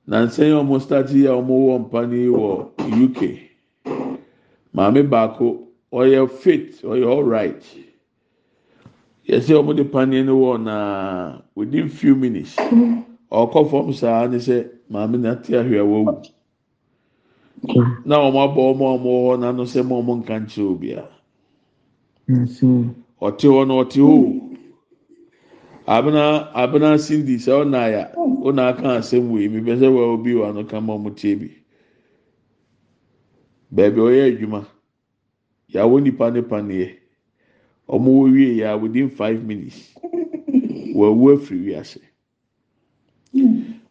na 0.06 0.26
nsɛn 0.26 0.52
a 0.58 0.62
wɔn 0.64 0.80
start 0.80 1.10
yi 1.12 1.26
a 1.26 1.32
wɔwɔ 1.32 1.78
mpa 1.86 2.06
ni 2.08 2.26
wɔ 2.26 2.66
uk 3.04 3.18
maame 4.74 5.02
baako. 5.08 5.69
Ɔyɛ 5.92 6.30
fit 6.30 6.82
ɔyɛ 6.82 7.06
alright. 7.06 7.62
Yɛsɛ 9.28 9.54
wɔn 9.64 9.76
de 9.76 9.84
paneɛ 9.84 10.24
no 10.24 10.34
wɔ 10.38 10.62
na 10.62 11.38
within 11.54 11.88
few 11.88 12.14
minutes 12.16 12.56
ɔkɔ 13.30 13.70
fam 13.70 13.92
saa 13.92 14.26
ne 14.26 14.38
sɛ 14.38 14.68
maame 14.90 15.18
na 15.20 15.34
te 15.34 15.52
ahwɛ 15.54 15.80
wɔwu 15.82 16.30
na 18.04 18.16
wɔn 18.18 18.34
abɔ 18.34 18.60
wɔn 18.74 18.94
a 18.94 18.98
wɔwɔ 19.04 19.20
hɔ 19.26 19.38
n'ano 19.40 19.64
sɛ 19.64 19.80
wɔn 19.82 20.04
wɔn 20.06 20.18
nka 20.22 20.34
nkyerɛ 20.40 20.68
obiara 20.74 21.08
ɔte 23.20 23.46
hɔ 23.48 23.66
na 23.66 23.74
ɔte 23.82 23.98
hɔ 24.00 24.16
abena 25.86 26.50
abena 26.54 26.98
cindy 26.98 27.36
sɛ 27.36 27.52
ɔna 27.64 27.90
ya 27.90 28.04
ɔna 28.16 28.68
aka 28.70 28.98
asɛm 28.98 29.30
wei 29.30 29.48
mi 29.48 29.60
pɛ 29.60 29.78
sɛ 29.78 29.86
wɔ 29.90 30.14
obi 30.14 30.32
wɔ 30.34 30.48
ano 30.50 30.64
kama 30.64 30.94
ɔmo 30.94 31.14
tie 31.16 31.34
bi. 31.34 31.50
Beebi 33.74 34.00
ɔyɛ 34.00 34.22
adwuma. 34.38 34.66
Yàwó 35.72 36.00
nipa 36.02 36.30
ne 36.30 36.40
paneɛ 36.42 36.88
ɔmo 37.88 38.08
wɔ 38.18 38.32
wie 38.32 38.56
ya 38.60 38.76
within 38.76 39.10
five 39.10 39.44
minutes. 39.44 39.92
Wɔawu 40.94 41.34
afiri 41.34 41.60
wiase 41.66 42.00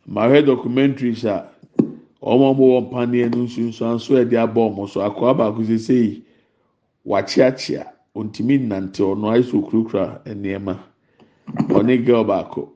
mahwɛ 0.08 0.46
documentaries 0.46 1.26
a 1.26 1.50
ɔmo 2.22 2.54
ɔmo 2.54 2.64
wɔ 2.74 2.92
paneɛ 2.92 3.30
no 3.36 3.44
nsunsuanso 3.46 4.16
a 4.18 4.26
ɛde 4.26 4.36
abɔ 4.38 4.70
ɔmo 4.74 4.90
so 4.90 5.00
akɔla 5.02 5.38
baako 5.38 5.64
sese 5.64 5.90
yi 5.94 6.24
wakyeakyea 7.06 7.86
ontumi 8.16 8.58
nnante 8.60 9.00
ɔno 9.04 9.32
ayɛ 9.34 9.44
sɛ 9.44 9.56
okurokura 9.64 10.22
nneɛma. 10.26 10.78
ɔne 11.70 12.06
girl 12.06 12.24
baako 12.24 12.70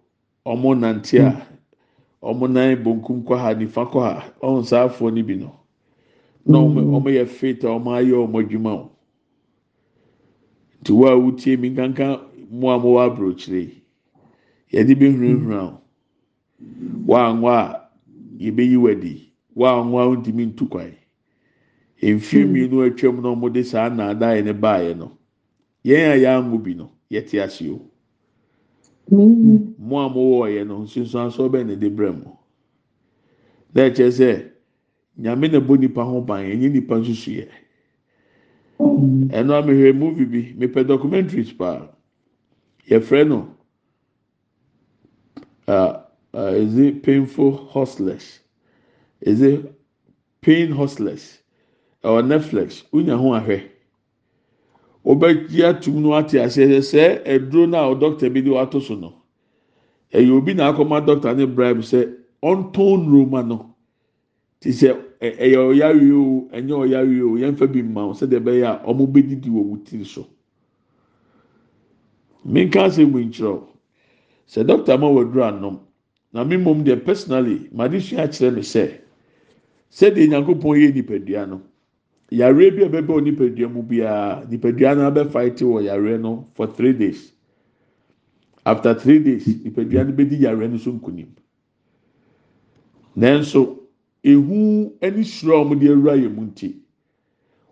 ɔmo 0.45 0.75
nante 0.79 1.19
a 1.19 1.31
ɔmo 2.23 2.49
nan 2.49 2.83
bonkum 2.83 3.23
kɔ 3.23 3.37
ha 3.37 3.53
nifa 3.53 3.85
kɔ 3.91 3.99
ha 4.01 4.23
ɔmo 4.41 4.63
saa 4.65 4.87
afoɔ 4.87 5.13
no 5.13 5.23
bi 5.23 5.35
no 5.35 5.51
na 6.45 6.57
ɔmo 6.59 7.03
yɛ 7.09 7.27
fit 7.27 7.63
a 7.63 7.67
ɔmo 7.67 7.91
ayɛ 7.91 8.13
ɔmo 8.27 8.39
adwuma 8.43 8.71
o 8.73 8.91
nti 10.83 10.91
wo 10.91 11.07
a 11.07 11.15
wotie 11.15 11.55
mi 11.57 11.69
nkankan 11.69 12.19
mu 12.51 12.67
a 12.69 12.75
mo 12.79 12.89
wɔ 12.95 13.01
aburokyire 13.07 13.59
yi 13.61 13.83
yɛde 14.73 14.93
bi 14.99 15.07
hunahuna 15.07 15.57
o 15.63 15.79
wɔanwa 17.07 17.53
a 17.55 17.89
yɛbɛyi 18.39 18.77
wadi. 18.83 19.31
Wɔanwa 19.55 19.99
a 20.03 20.15
ntumi 20.17 20.45
ntu 20.51 20.67
kwan 20.69 20.91
mfie 22.01 22.43
mmienu 22.45 22.83
atwam 22.83 23.21
na 23.21 23.29
ɔmo 23.31 23.47
de 23.53 23.63
saa 23.63 23.89
nnaadaa 23.89 24.35
yɛ 24.35 24.43
ne 24.43 24.51
baayɛ 24.53 24.97
no 24.97 25.17
yɛn 25.85 26.11
a 26.11 26.15
yɛango 26.19 26.61
bi 26.63 26.73
no 26.73 26.91
yɛte 27.09 27.39
ase 27.41 27.69
o. 27.71 27.79
mo 29.09 29.95
a 30.03 30.09
mowɔ 30.09 30.51
yɛ 30.51 30.67
no 30.67 30.79
nsunsuanso 30.83 31.47
bɛn 31.49 31.67
na 31.67 31.75
de 31.75 31.89
brɛ 31.89 32.11
mo? 32.23 32.39
Na 33.73 33.87
ɛkyɛ 33.87 34.11
sɛ 34.11 34.51
nyame 35.17 35.47
na 35.49 35.59
bɔ 35.61 35.79
nipa 35.79 36.03
ho 36.03 36.19
ban 36.19 36.43
ɛnyɛ 36.43 36.71
nipa 36.73 36.95
nsusu 36.99 37.31
yɛ 37.39 37.47
ɛno 38.79 39.53
amehwɛ 39.59 39.95
movie 39.97 40.25
bi 40.25 40.53
mepɛ 40.57 40.88
documentaries 40.88 41.51
paa. 41.57 41.88
Yɛfrɛ 42.89 43.27
no 43.27 43.55
it 46.77 47.03
painful 47.03 47.51
hustlers? 47.71 48.39
It 49.21 49.75
pain 50.41 50.71
hustlers? 50.71 51.39
Ɛwɔ 52.03 52.25
netflix 52.27 52.83
wonya 52.91 53.17
ho 53.17 53.31
ahwɛ. 53.33 53.63
Wobɛgye 55.05 55.63
atum 55.69 56.01
no 56.01 56.13
ate 56.15 56.33
aseɛ. 56.39 56.79
Sɛ 56.81 57.23
ɛduro 57.25 57.69
no 57.69 57.91
a 57.91 57.95
dɔkta 57.95 58.33
bi 58.33 58.41
de 58.41 58.49
wato 58.51 58.81
so 58.81 58.95
no 58.95 59.13
ɛyɛ 60.13 60.31
obi 60.38 60.53
na 60.53 60.71
akɔma 60.73 61.05
dɔkta 61.05 61.36
ne 61.38 61.45
bribe 61.45 61.79
sɛ 61.81 62.13
ɔntɔn 62.43 63.05
nuroma 63.07 63.43
no. 63.47 63.72
Ti 64.63 64.71
sɛ 64.71 64.95
ɛyɛ 65.19 65.60
ɔyare 65.60 66.08
o 66.15 66.47
ɛnyɛ 66.56 66.73
ɔyare 66.84 67.19
o 67.21 67.36
yɛnfɛ 67.36 67.67
bi 67.71 67.82
mma 67.84 68.08
o 68.08 68.13
sɛdeɛ 68.13 68.39
ɛbɛyɛ 68.39 68.63
a 68.63 68.80
ɔmo 68.88 69.04
bɛdidi 69.12 69.49
wɔ 69.52 69.62
wɔn 69.69 69.84
tiri 69.84 70.06
so. 70.06 70.26
Minka 72.45 72.84
ase 72.86 72.99
mu 73.04 73.19
nkyerɛw 73.19 73.60
sɛ 74.47 74.63
dɔkta 74.63 74.97
ma 74.99 75.08
wɔ 75.12 75.32
duro 75.34 75.43
anom 75.43 75.80
na 76.32 76.45
mi 76.45 76.56
mom 76.56 76.82
deɛ 76.82 77.04
personally 77.04 77.67
ma 77.73 77.89
de 77.89 77.99
sua 77.99 78.23
akyerɛ 78.23 78.56
mi 78.56 78.62
sɛ 78.62 79.02
sɛdeɛ 79.91 80.30
nyankopɔn 80.30 80.80
yɛ 80.80 80.93
nipadua 80.95 81.45
no 81.49 81.62
yare 82.32 82.71
bi 82.71 82.84
a 82.84 82.88
ɛbɛbɛ 82.88 83.08
wɔ 83.08 83.21
nipadua 83.21 83.67
mu 83.69 83.84
biara 83.84 84.45
nipadua 84.49 84.95
no 84.95 85.12
abɛfa 85.12 85.56
ti 85.58 85.65
wɔ 85.65 85.84
yare 85.84 86.17
no 86.17 86.47
for 86.56 86.67
three 86.67 86.93
days. 86.93 87.34
After 88.65 88.93
three 88.93 89.19
days 89.19 89.43
nipadua 89.45 90.08
no 90.08 90.13
bɛdi 90.13 90.39
yare 90.39 90.67
no 90.69 90.78
so 90.78 90.93
nkunim 90.93 91.28
nanso 93.17 93.82
ehu 94.23 94.93
ɛne 95.01 95.23
suro 95.23 95.57
a 95.62 95.63
wɔde 95.65 95.86
awura 95.91 96.13
yɛn 96.15 96.33
mu 96.36 96.41
nti 96.45 96.75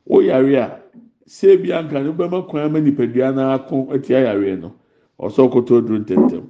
wɔyare 0.09 0.55
a 0.59 0.81
seebi 1.25 1.71
anka 1.71 2.03
no 2.03 2.11
bɛma 2.13 2.47
kwan 2.47 2.63
ama 2.65 2.79
nipadua 2.79 3.31
no 3.33 3.51
ako 3.53 3.75
ɛte 3.95 4.11
ayare 4.15 4.59
no 4.59 4.73
ɔsɔ 5.19 5.49
koto 5.51 5.81
duro 5.81 5.99
ntɛntɛm 5.99 6.43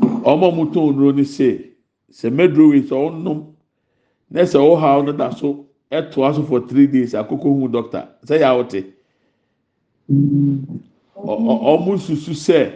wɔn 0.00 0.42
a 0.42 0.50
wɔtɔn 0.56 0.94
duro 0.96 1.12
no 1.12 1.22
se 1.22 1.70
sɛ 2.10 2.30
mɛduro 2.30 2.70
wei 2.70 2.82
sɛ 2.82 2.94
ɔnom 2.96 3.46
na 4.30 4.42
sɛ 4.42 4.58
ɔhaw 4.58 5.04
no 5.04 5.12
da 5.12 5.30
so 5.30 5.66
ɛtoa 5.92 6.34
so 6.34 6.42
for 6.42 6.60
three 6.66 6.86
days 6.88 7.12
akoko 7.14 7.44
hu 7.60 7.68
doctor 7.68 8.08
sɛ 8.26 8.40
yɛ 8.40 8.46
awote 8.50 8.84
ɔmo 11.16 11.96
susu 11.98 12.32
sɛ 12.34 12.74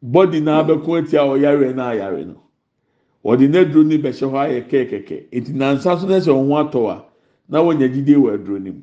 body 0.00 0.40
naa 0.40 0.62
bɛko 0.62 0.98
eti 1.02 1.16
a 1.16 1.22
ɔyare 1.26 1.74
na 1.74 1.90
ayare 1.90 2.24
no. 2.24 2.49
Wɔde 3.24 3.48
n'aduro 3.48 3.82
no 3.84 3.96
bɛhyɛ 3.98 4.26
hɔ 4.30 4.38
ayɛ 4.44 4.60
kɛkɛkɛ 4.68 5.16
eti 5.32 5.52
nansa 5.52 5.98
so 5.98 6.06
na 6.06 6.16
sɛ 6.20 6.30
ɔho 6.32 6.54
atɔ 6.60 6.88
a 6.90 7.04
na 7.48 7.58
wɔnya 7.62 7.88
gyidie 7.92 8.16
wɔ 8.16 8.34
aduro 8.34 8.58
no 8.58 8.72
mu. 8.72 8.82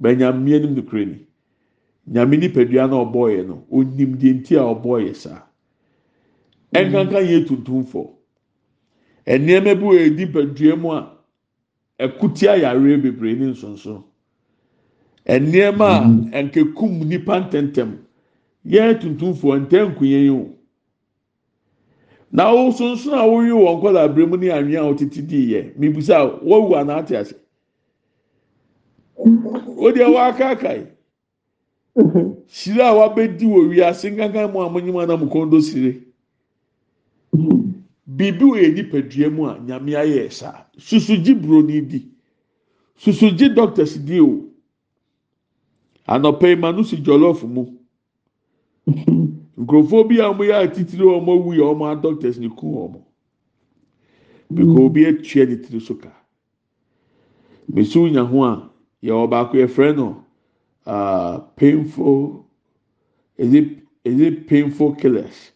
Bɛnya 0.00 0.32
mmea 0.32 0.60
no 0.62 0.68
mu 0.68 0.82
kure 0.82 1.04
ni. 1.06 1.26
Nyame 2.10 2.36
nipadua 2.36 2.86
na 2.88 2.96
ɔbɔɔyɛ 3.04 3.46
no 3.46 3.64
onim 3.70 4.16
deɛ 4.18 4.34
nti 4.40 4.56
a 4.56 4.62
ɔbɔɔyɛ 4.62 5.14
saa. 5.16 5.42
Ɛnkanka 6.74 7.20
yɛ 7.22 7.46
tuntum 7.46 7.84
fɔ 7.84 8.10
nneɛma 9.26 9.74
bi 9.78 9.84
wɔ 9.84 9.98
edi 10.06 10.26
nipadua 10.26 10.76
mu 10.80 10.90
a 10.92 11.18
ɛkuti 11.98 12.48
ayareɛ 12.48 13.02
bebree 13.02 13.34
ne 13.38 13.46
nsonson 13.52 14.02
nneɛma 15.26 16.32
a 16.32 16.42
nkekum 16.42 17.04
nipa 17.08 17.40
ntɛntɛm. 17.40 17.98
Yɛ 18.66 19.00
tuntumfoɔ 19.00 19.66
ntɛnkunya 19.66 20.20
yi 20.22 20.30
o. 20.30 20.61
na 22.32 22.44
ɔsonson 22.50 23.12
a 23.14 23.22
wɔyi 23.28 23.52
wɔn 23.52 23.76
nkɔla 23.78 24.00
abiri 24.04 24.26
mu 24.26 24.36
ne 24.36 24.48
anwea 24.50 24.80
a 24.82 24.88
ɔtete 24.92 25.26
di 25.26 25.52
yɛ 25.52 25.76
mibisa 25.78 26.16
wɔwu 26.42 26.74
anaate 26.80 27.14
ase? 27.16 27.34
O 29.18 29.92
deɛ 29.92 30.06
wɔakaakae 30.08 30.86
sire 32.48 32.80
a 32.82 32.92
wabɛdi 32.94 33.44
wɔ 33.44 33.68
wiase 33.68 34.10
nkankan 34.10 34.50
mu 34.52 34.60
a 34.62 34.70
mo 34.70 34.78
nyim 34.80 34.96
anam 34.96 35.28
kɔndo 35.28 35.60
sire. 35.60 36.00
Biribi 38.08 38.44
wɔ 38.44 38.56
yɛ 38.62 38.74
nipadua 38.76 39.30
mu 39.30 39.46
a 39.46 39.58
nyame 39.60 39.92
ayɛ 39.92 40.32
saa. 40.32 40.64
Susugyi 40.78 41.34
buroni 41.34 41.80
di. 41.86 42.08
Susugyi 42.96 43.54
doctors 43.54 43.96
di 43.98 44.20
o. 44.20 44.48
Anɔpɛ 46.08 46.48
yi 46.48 46.56
ma 46.56 46.72
no 46.72 46.82
si 46.82 46.96
jollof 46.96 47.42
mu. 47.44 47.66
Nkurɔfoɔ 49.58 50.08
bi 50.08 50.20
a 50.20 50.32
wɔyɛ 50.32 50.54
atitiri 50.64 51.02
a 51.02 51.20
wɔawu 51.20 51.54
yɛ 51.56 51.64
wɔn 51.76 51.92
a 51.92 52.00
doctors 52.00 52.38
ne 52.38 52.48
ku 52.48 52.66
wɔn 52.66 53.02
biko 54.52 54.84
obi 54.86 55.06
atua 55.06 55.46
ne 55.46 55.56
tiri 55.56 55.80
so 55.80 55.94
ka 55.94 56.12
mesu 57.68 58.08
nya 58.10 58.22
ho 58.24 58.44
a 58.44 58.70
yɛwɔ 59.02 59.28
baako 59.30 59.56
yɛfrɛ 59.56 59.96
no 59.96 60.24
uh, 60.86 61.38
painful 61.56 62.46
is 63.38 63.54
it 63.54 63.78
is 64.04 64.20
it 64.20 64.46
painful 64.48 64.94
killers? 64.94 65.52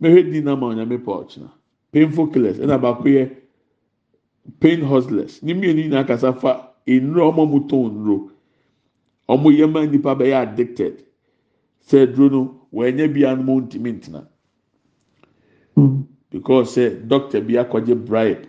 Mehwɛ 0.00 0.30
di 0.32 0.40
na 0.40 0.54
ma 0.56 0.68
ɔnyame 0.74 1.02
pa 1.04 1.12
ɔkyena 1.22 1.50
painful 1.92 2.26
killers 2.28 2.58
ɛna 2.58 2.80
baako 2.80 3.04
yɛ 3.04 3.30
pain 4.60 4.80
hustlers. 4.82 5.42
Ne 5.42 5.54
mmienu 5.54 5.82
nyinaa 5.88 6.06
kasa 6.06 6.32
fa 6.32 6.70
nnuro 6.86 7.32
ɔmo 7.32 7.50
mo 7.50 7.58
tɔn 7.60 7.90
nnuro 7.92 8.30
ɔmo 9.28 9.50
yɛ 9.50 9.70
ma 9.72 9.84
nipa 9.86 10.14
bɛyɛ 10.14 10.42
addicted. 10.42 11.02
Sɛ 11.88 12.14
duro 12.14 12.28
no 12.28 12.60
wɔnyɛ 12.76 13.12
bia 13.14 13.34
no 13.36 13.42
mo 13.42 13.60
ntumi 13.60 13.90
ntena 13.96 14.20
because 16.30 16.76
sɛ 16.76 17.08
doctor 17.08 17.40
bi 17.40 17.54
akɔgye 17.62 17.94
bribe 18.06 18.46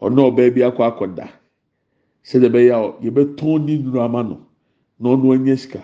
ɔno 0.00 0.20
ɔbaa 0.30 0.50
bi 0.54 0.60
akɔ 0.68 0.82
akɔda 0.90 1.26
sɛdeɛ 2.28 2.48
bɛyɛ 2.54 2.72
a 2.76 2.80
yɛbɛtɔn 3.04 3.64
ne 3.66 3.78
nnuro 3.78 4.00
ama 4.04 4.22
no 4.22 4.46
na 5.00 5.08
ɔno 5.16 5.32
anya 5.34 5.56
sika. 5.56 5.82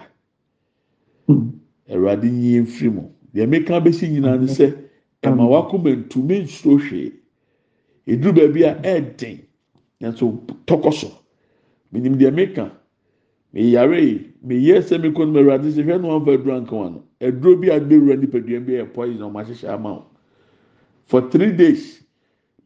Awurade 1.90 2.24
nyie 2.30 2.60
mfiri 2.60 2.90
mu 2.94 3.02
deɛ 3.34 3.46
meka 3.48 3.80
bɛsi 3.80 4.08
nyinaa 4.10 4.38
ne 4.40 4.46
sɛ 4.46 4.66
ɛma 5.22 5.44
wakoma 5.48 5.90
ntumi 5.96 6.42
nsuro 6.44 6.76
hwee. 6.78 7.12
Eduru 8.06 8.32
baabi 8.34 8.62
a 8.64 8.74
ɛɛden. 8.82 9.38
Nanso 10.00 10.24
tɔkɔ 10.66 10.92
so. 10.92 11.08
Minim 11.92 12.16
deɛ 12.18 12.32
meka. 12.34 12.70
Meyare 13.52 14.32
meyɛ 14.42 14.82
sɛ 14.82 14.98
mekɔ 14.98 15.32
no 15.32 15.40
awurade 15.40 15.70
sɛ 15.70 15.82
hwɛ 15.84 16.00
no 16.00 16.08
wɔn 16.08 16.24
fa 16.24 16.32
aduro 16.32 16.54
anka 16.56 16.72
no. 16.90 17.02
Aduro 17.20 17.56
bi 17.60 17.68
a 17.68 17.80
bɛwura 17.80 18.16
nipadua 18.20 18.60
bi 18.66 18.72
yɛ 18.72 18.92
poison 18.92 19.22
ɔmo 19.30 19.40
ahyehyɛ 19.42 19.68
ama 19.74 19.92
wo. 19.92 20.06
For 21.06 21.30
three 21.30 21.52
days 21.52 22.02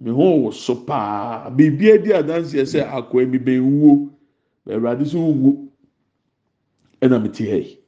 me 0.00 0.10
ho 0.10 0.42
wɔ 0.42 0.52
so 0.52 0.74
paa. 0.74 1.50
Biribi 1.50 1.92
adi 1.94 2.10
adanseɛ 2.12 2.64
sɛ 2.66 2.88
akɔɛ 2.90 3.30
mi 3.30 3.38
bɛn 3.38 3.60
wuo 3.60 4.10
awurade 4.68 5.06
so 5.06 5.18
wuo 5.18 5.68
ɛna 7.00 7.22
me 7.22 7.28
te 7.28 7.50
ha 7.50 7.56
yi. 7.56 7.78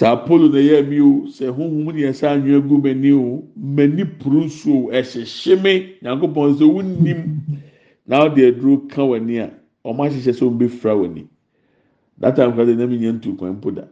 Apolo 0.00 0.48
na 0.50 0.58
ɛyɛ 0.58 0.88
mi 0.88 1.00
o 1.00 1.26
sɛ 1.28 1.48
huhum 1.54 1.94
ni 1.94 2.02
ɛsɛ 2.02 2.26
anwea 2.28 2.60
gu 2.60 2.78
m'ani 2.78 3.12
o 3.12 3.44
m'ani 3.56 4.04
puru 4.18 4.44
nsuo 4.44 4.90
ɛhyehyɛ 4.90 5.62
me 5.62 5.96
nyankopɔn 6.02 6.54
sɛ 6.58 6.64
wunim 6.66 7.40
na 8.06 8.26
ɔde 8.26 8.48
aduro 8.48 8.88
ka 8.88 9.02
w'ani 9.02 9.38
a 9.38 9.50
ɔmo 9.84 10.04
ahyehyɛ 10.04 10.32
sɛ 10.32 10.44
ɔmo 10.46 10.58
bɛfira 10.58 10.94
w'ani 10.98 11.28
that 12.18 12.36
time 12.36 12.56
de 12.56 12.74
nam 12.76 12.90
nyɛ 12.90 13.12
ntu 13.12 13.36
kwan 13.36 13.56
mpo 13.60 13.70
da 13.74 13.84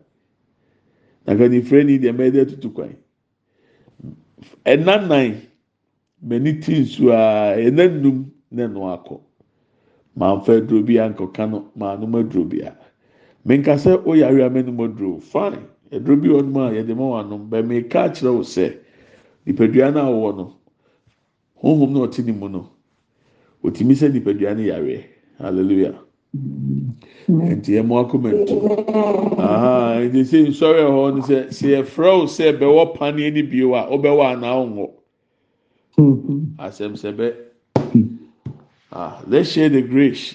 na 1.27 1.35
nifire 1.35 1.85
ni 1.85 1.99
deɛ 1.99 2.13
mɛyɛ 2.17 2.33
de 2.33 2.41
atutu 2.45 2.73
kwan 2.75 2.97
ɛna 4.65 5.09
nan 5.09 5.41
m'ani 6.23 6.61
ti 6.61 6.81
nsuo 6.83 7.11
a 7.13 7.57
ɛna 7.59 8.01
num 8.03 8.31
na 8.51 8.67
ɛno 8.69 8.81
akɔ 8.97 9.21
maa 10.17 10.37
nfa 10.37 10.57
aduro 10.61 10.83
bi 10.87 10.95
ankɔka 10.99 11.51
no 11.51 11.71
maa 11.77 11.97
nom 11.97 12.11
bi 12.49 12.61
a 12.63 12.77
menkasa 13.47 13.99
oyare 14.07 14.43
amɛnum 14.49 14.79
aduro 14.81 15.21
fine 15.21 15.59
aduro 15.91 16.17
bi 16.21 16.29
wɔ 16.29 16.43
nom 16.45 16.57
a 16.57 16.71
yɛde 16.73 16.97
ma 16.97 17.03
wɔn 17.05 17.25
anom 17.27 17.51
bɛn 17.51 17.67
meka 17.67 18.05
akyerɛ 18.09 18.33
wo 18.35 18.41
sɛ 18.43 18.79
nipadua 19.47 19.93
no 19.93 20.01
a 20.01 20.11
wɔwɔ 20.11 20.37
no 20.37 20.57
honhom 21.63 21.93
na 21.93 22.01
ɔte 22.07 22.25
ne 22.25 22.33
no 22.33 22.71
otumi 23.63 23.95
sɛ 23.95 24.11
nipadua 24.13 24.55
no 24.57 24.63
yareɛ 24.63 25.12
hallelujah. 25.39 25.95
Nti 27.29 27.71
ɛmo 27.81 27.95
akoma 28.01 28.31
ntu 28.33 28.57
nti 30.09 30.21
sɛ 30.31 30.39
nsɔre 30.49 30.81
ɛhɔ 30.89 31.03
no 31.15 31.21
sɛ 31.29 31.37
sɛ 31.53 31.67
yɛfrɛ 31.75 32.11
wo 32.19 32.25
sɛ 32.27 32.59
bɛwɔ 32.59 32.97
paneɛ 32.97 33.29
no 33.35 33.43
bio 33.51 33.75
a 33.75 33.83
wobɛwɔ 33.91 34.25
anaa 34.33 34.57
ɔnwɔ 34.65 34.87
asɛm 36.59 36.93
sɛ 36.97 37.13
bɛ 37.19 37.27
ah 38.93 39.21
let's 39.29 39.51
share 39.53 39.69
the 39.69 39.83
grace 39.83 40.35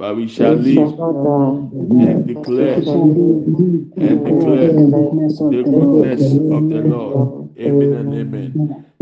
but 0.00 0.16
we 0.16 0.26
shall 0.26 0.54
live. 0.54 0.98
And 0.98 2.26
declare 2.26 2.76
and 2.76 4.24
declare 4.24 4.72
the 4.72 5.62
goodness 5.62 6.22
of 6.32 6.62
the 6.72 6.80
Lord. 6.88 7.50
amen 7.60 7.92
and 8.00 8.14
amen. 8.14 8.50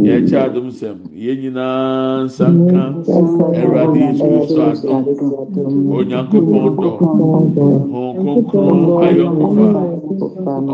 Yɛkyɛ 0.07 0.39
adom 0.47 0.69
sɛm 0.79 0.99
yɛn 1.25 1.37
nyinaa 1.43 2.25
nsa 2.27 2.47
nka 2.51 2.83
awurade 3.63 3.99
yesu 4.07 4.27
kristo 4.43 4.91
adom 4.99 5.95
onyankopɔn 5.95 6.67
dɔ 6.83 6.91
wɔn 7.93 8.11
kronkron 8.19 8.79
ayɔnkofa 9.07 9.67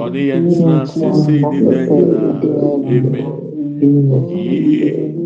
ɔne 0.04 0.20
yɛn 0.30 0.44
tena 0.52 0.78
sesei 0.88 1.42
ne 1.52 1.60
dan 1.68 1.86
nyinaa 1.92 2.36
amen. 2.96 3.28
Yie 4.32 5.23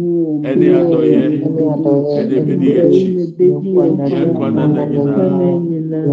ɛne 0.48 0.66
adɔyɛ 0.81 1.21
ɛne 2.19 2.37
bedi 2.46 2.69
akyi 2.83 3.04
nkwa 4.29 4.46
nana 4.56 4.83
nyinaa 4.90 5.29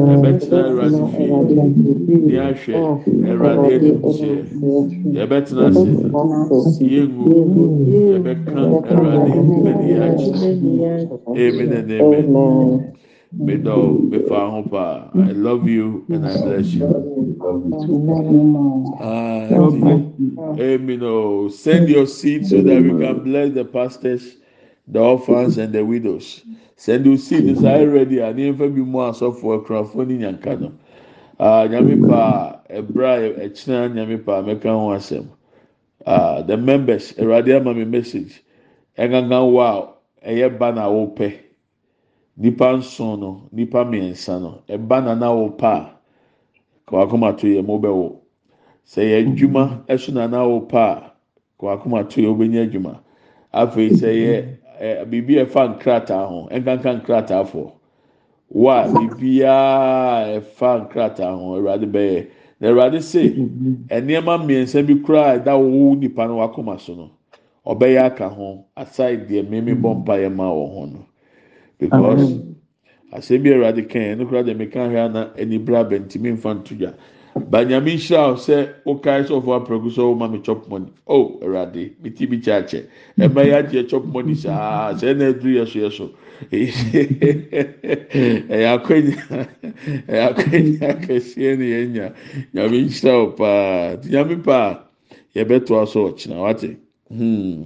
yɛbɛtena 0.09 0.57
awurade 0.67 1.01
fie 1.13 2.17
ne 2.25 2.35
ahwɛ 2.47 2.73
awurade 3.29 3.67
anim 3.75 3.97
kyerɛ 4.01 4.37
yɛbɛtena 5.15 5.63
ase 5.69 5.89
yɛngu 6.93 7.23
yɛbɛka 8.11 8.59
awurade 8.91 9.31
bedi 9.63 9.89
akyi 10.05 10.29
amen 11.43 11.71
and 11.77 11.91
amen. 11.91 12.94
Ho 14.51 14.63
paa. 14.63 15.11
I 15.19 15.31
love 15.33 15.67
you 15.67 16.07
and 16.11 16.25
I 16.27 16.37
bless 16.37 16.75
you. 16.75 16.95
Ah, 18.99 19.57
Amen. 20.59 21.01
Oh, 21.03 21.49
send 21.49 21.89
your 21.89 22.07
seed 22.07 22.47
so 22.47 22.61
that 22.63 22.83
we 22.83 22.93
can 22.95 23.23
bless 23.23 23.53
the 23.53 23.65
pastors, 23.65 24.37
the 24.87 24.99
orphans, 25.01 25.57
and 25.57 25.73
the 25.73 25.85
widows. 25.85 26.43
Send 26.77 27.05
your 27.05 27.17
seed. 27.17 27.47
Is 27.47 27.63
I 27.63 27.83
ready? 27.83 28.23
I 28.23 28.33
need 28.33 28.57
to 28.59 28.69
be 28.69 28.81
more 28.81 29.13
so 29.13 29.33
for 29.33 29.55
a 29.55 29.59
crowdfunding 29.61 30.21
yankano. 30.21 30.73
Ah, 31.39 31.67
nyame 31.67 32.05
pa, 32.05 32.61
ebra, 32.69 33.19
echina, 33.39 33.89
nyame 33.91 34.23
pa, 34.25 34.41
meka 34.43 34.69
ho 34.71 34.89
asem. 34.95 35.27
Ah, 36.05 36.41
the 36.43 36.57
members, 36.57 37.13
eradi 37.13 37.55
ama 37.55 37.73
me 37.73 37.85
message. 37.85 38.43
Engangan 38.97 39.51
wow, 39.51 39.95
eye 40.25 40.47
ba 40.49 40.71
na 40.73 40.89
wo 40.89 41.07
pɛ. 41.15 41.44
Nipa 42.37 42.73
nson 42.77 43.19
no 43.19 43.41
nipa 43.51 43.83
mmiɛnsa 43.85 44.39
no 44.41 44.61
ɛba 44.67 45.03
nana 45.05 45.31
wo 45.33 45.49
pa 45.49 45.73
a 45.75 45.95
kawakoma 46.91 47.37
to 47.37 47.47
yɛ 47.47 47.65
mo 47.65 47.79
bɛwo 47.79 48.15
sɛ 48.85 49.01
yɛ 49.03 49.17
adwuma 49.27 49.83
ɛso 49.87 50.13
nana 50.13 50.47
wo 50.47 50.59
pa 50.61 50.85
a 50.91 51.11
kawakoma 51.59 52.03
to 52.09 52.21
yɛ 52.21 52.27
wobɛnya 52.35 52.61
adwuma. 52.69 52.99
Afei 53.53 53.89
sɛ 53.89 54.09
yɛ 54.23 54.33
ɛ 54.81 55.05
biribi 55.09 55.35
ɛfa 55.45 55.61
nkrataa 55.79 56.27
ho 56.27 56.47
ɛnkanka 56.51 56.91
nkrataa 57.01 57.45
fo 57.47 57.71
wa 58.49 58.83
biribiara 58.83 60.37
ɛfa 60.39 60.69
nkrataa 60.89 61.31
ho 61.39 61.55
awurade 61.55 61.87
bɛyɛ. 61.91 62.27
Na 62.59 62.67
awurade 62.69 63.01
se 63.01 63.29
nneɛma 63.89 64.37
mmiɛnsa 64.43 64.85
bi 64.85 64.95
koraa 65.01 65.39
ɛda 65.39 65.55
wo 65.57 65.95
nipa 65.95 66.27
no 66.27 66.37
wakoma 66.37 66.77
so 66.79 66.93
no 66.95 67.09
ɔbɛyɛ 67.65 68.05
aka 68.05 68.27
ho 68.29 68.65
aside 68.75 69.27
deɛ 69.29 69.41
bɔ 69.81 69.95
mpa 70.03 70.13
yɛ 70.19 70.29
ma 70.35 70.49
wɔ 70.51 70.73
ho 70.73 70.85
no. 70.85 71.05
because 71.79 72.39
asɛm 73.13 73.43
bi 73.43 73.49
awurade 73.51 73.87
kae 73.89 74.15
no 74.15 74.25
kora 74.25 74.43
deɛ 74.43 74.55
meka 74.57 74.79
hwɛ 74.89 75.05
ana 75.05 75.31
anibra 75.37 75.83
bɛntimi 75.89 76.33
mfa 76.33 76.53
ntodwa 76.63 76.93
ba 77.49 77.65
nyame 77.65 77.93
nhyira 77.95 78.27
o 78.31 78.35
sɛ 78.35 78.67
wokae 78.85 79.23
sɛ 79.27 79.33
ɔfo 79.35 79.51
aprɛku 79.59 79.89
sɛ 79.91 80.01
woma 80.03 80.27
me 80.31 80.39
chop 80.41 80.67
money. 80.69 80.87
Oh 81.07 81.37
awurade 81.41 81.91
me 82.01 82.09
ti 82.09 82.25
bi 82.25 82.37
kyɛakyɛ 82.37 82.83
ɛma 83.19 83.41
yɛ 83.43 83.55
agyeɛ 83.67 83.89
chop 83.89 84.05
money 84.05 84.35
saa. 84.35 84.93
Sɛ 84.93 85.13
ɛna 85.13 85.33
aduru 85.33 85.53
yɛ 85.59 85.67
so 85.67 85.79
yɛ 85.79 85.91
so. 85.91 86.11
Ɛyɛ 88.51 88.67
akwanya 88.71 89.15
ɛyɛ 90.07 90.23
akwanya 90.31 90.89
kɛseɛ 91.03 91.57
ne 91.59 91.65
yɛnya 91.75 92.13
nyame 92.53 92.77
nhyira 92.87 93.13
o 93.13 93.27
paa. 93.31 93.95
Nti 93.97 94.09
nyame 94.11 94.35
paa 94.43 94.79
yɛbɛtoa 95.35 95.87
so 95.87 96.09
ɔkyena 96.11 96.39
wate? 96.41 96.77
Hmm. 97.11 97.63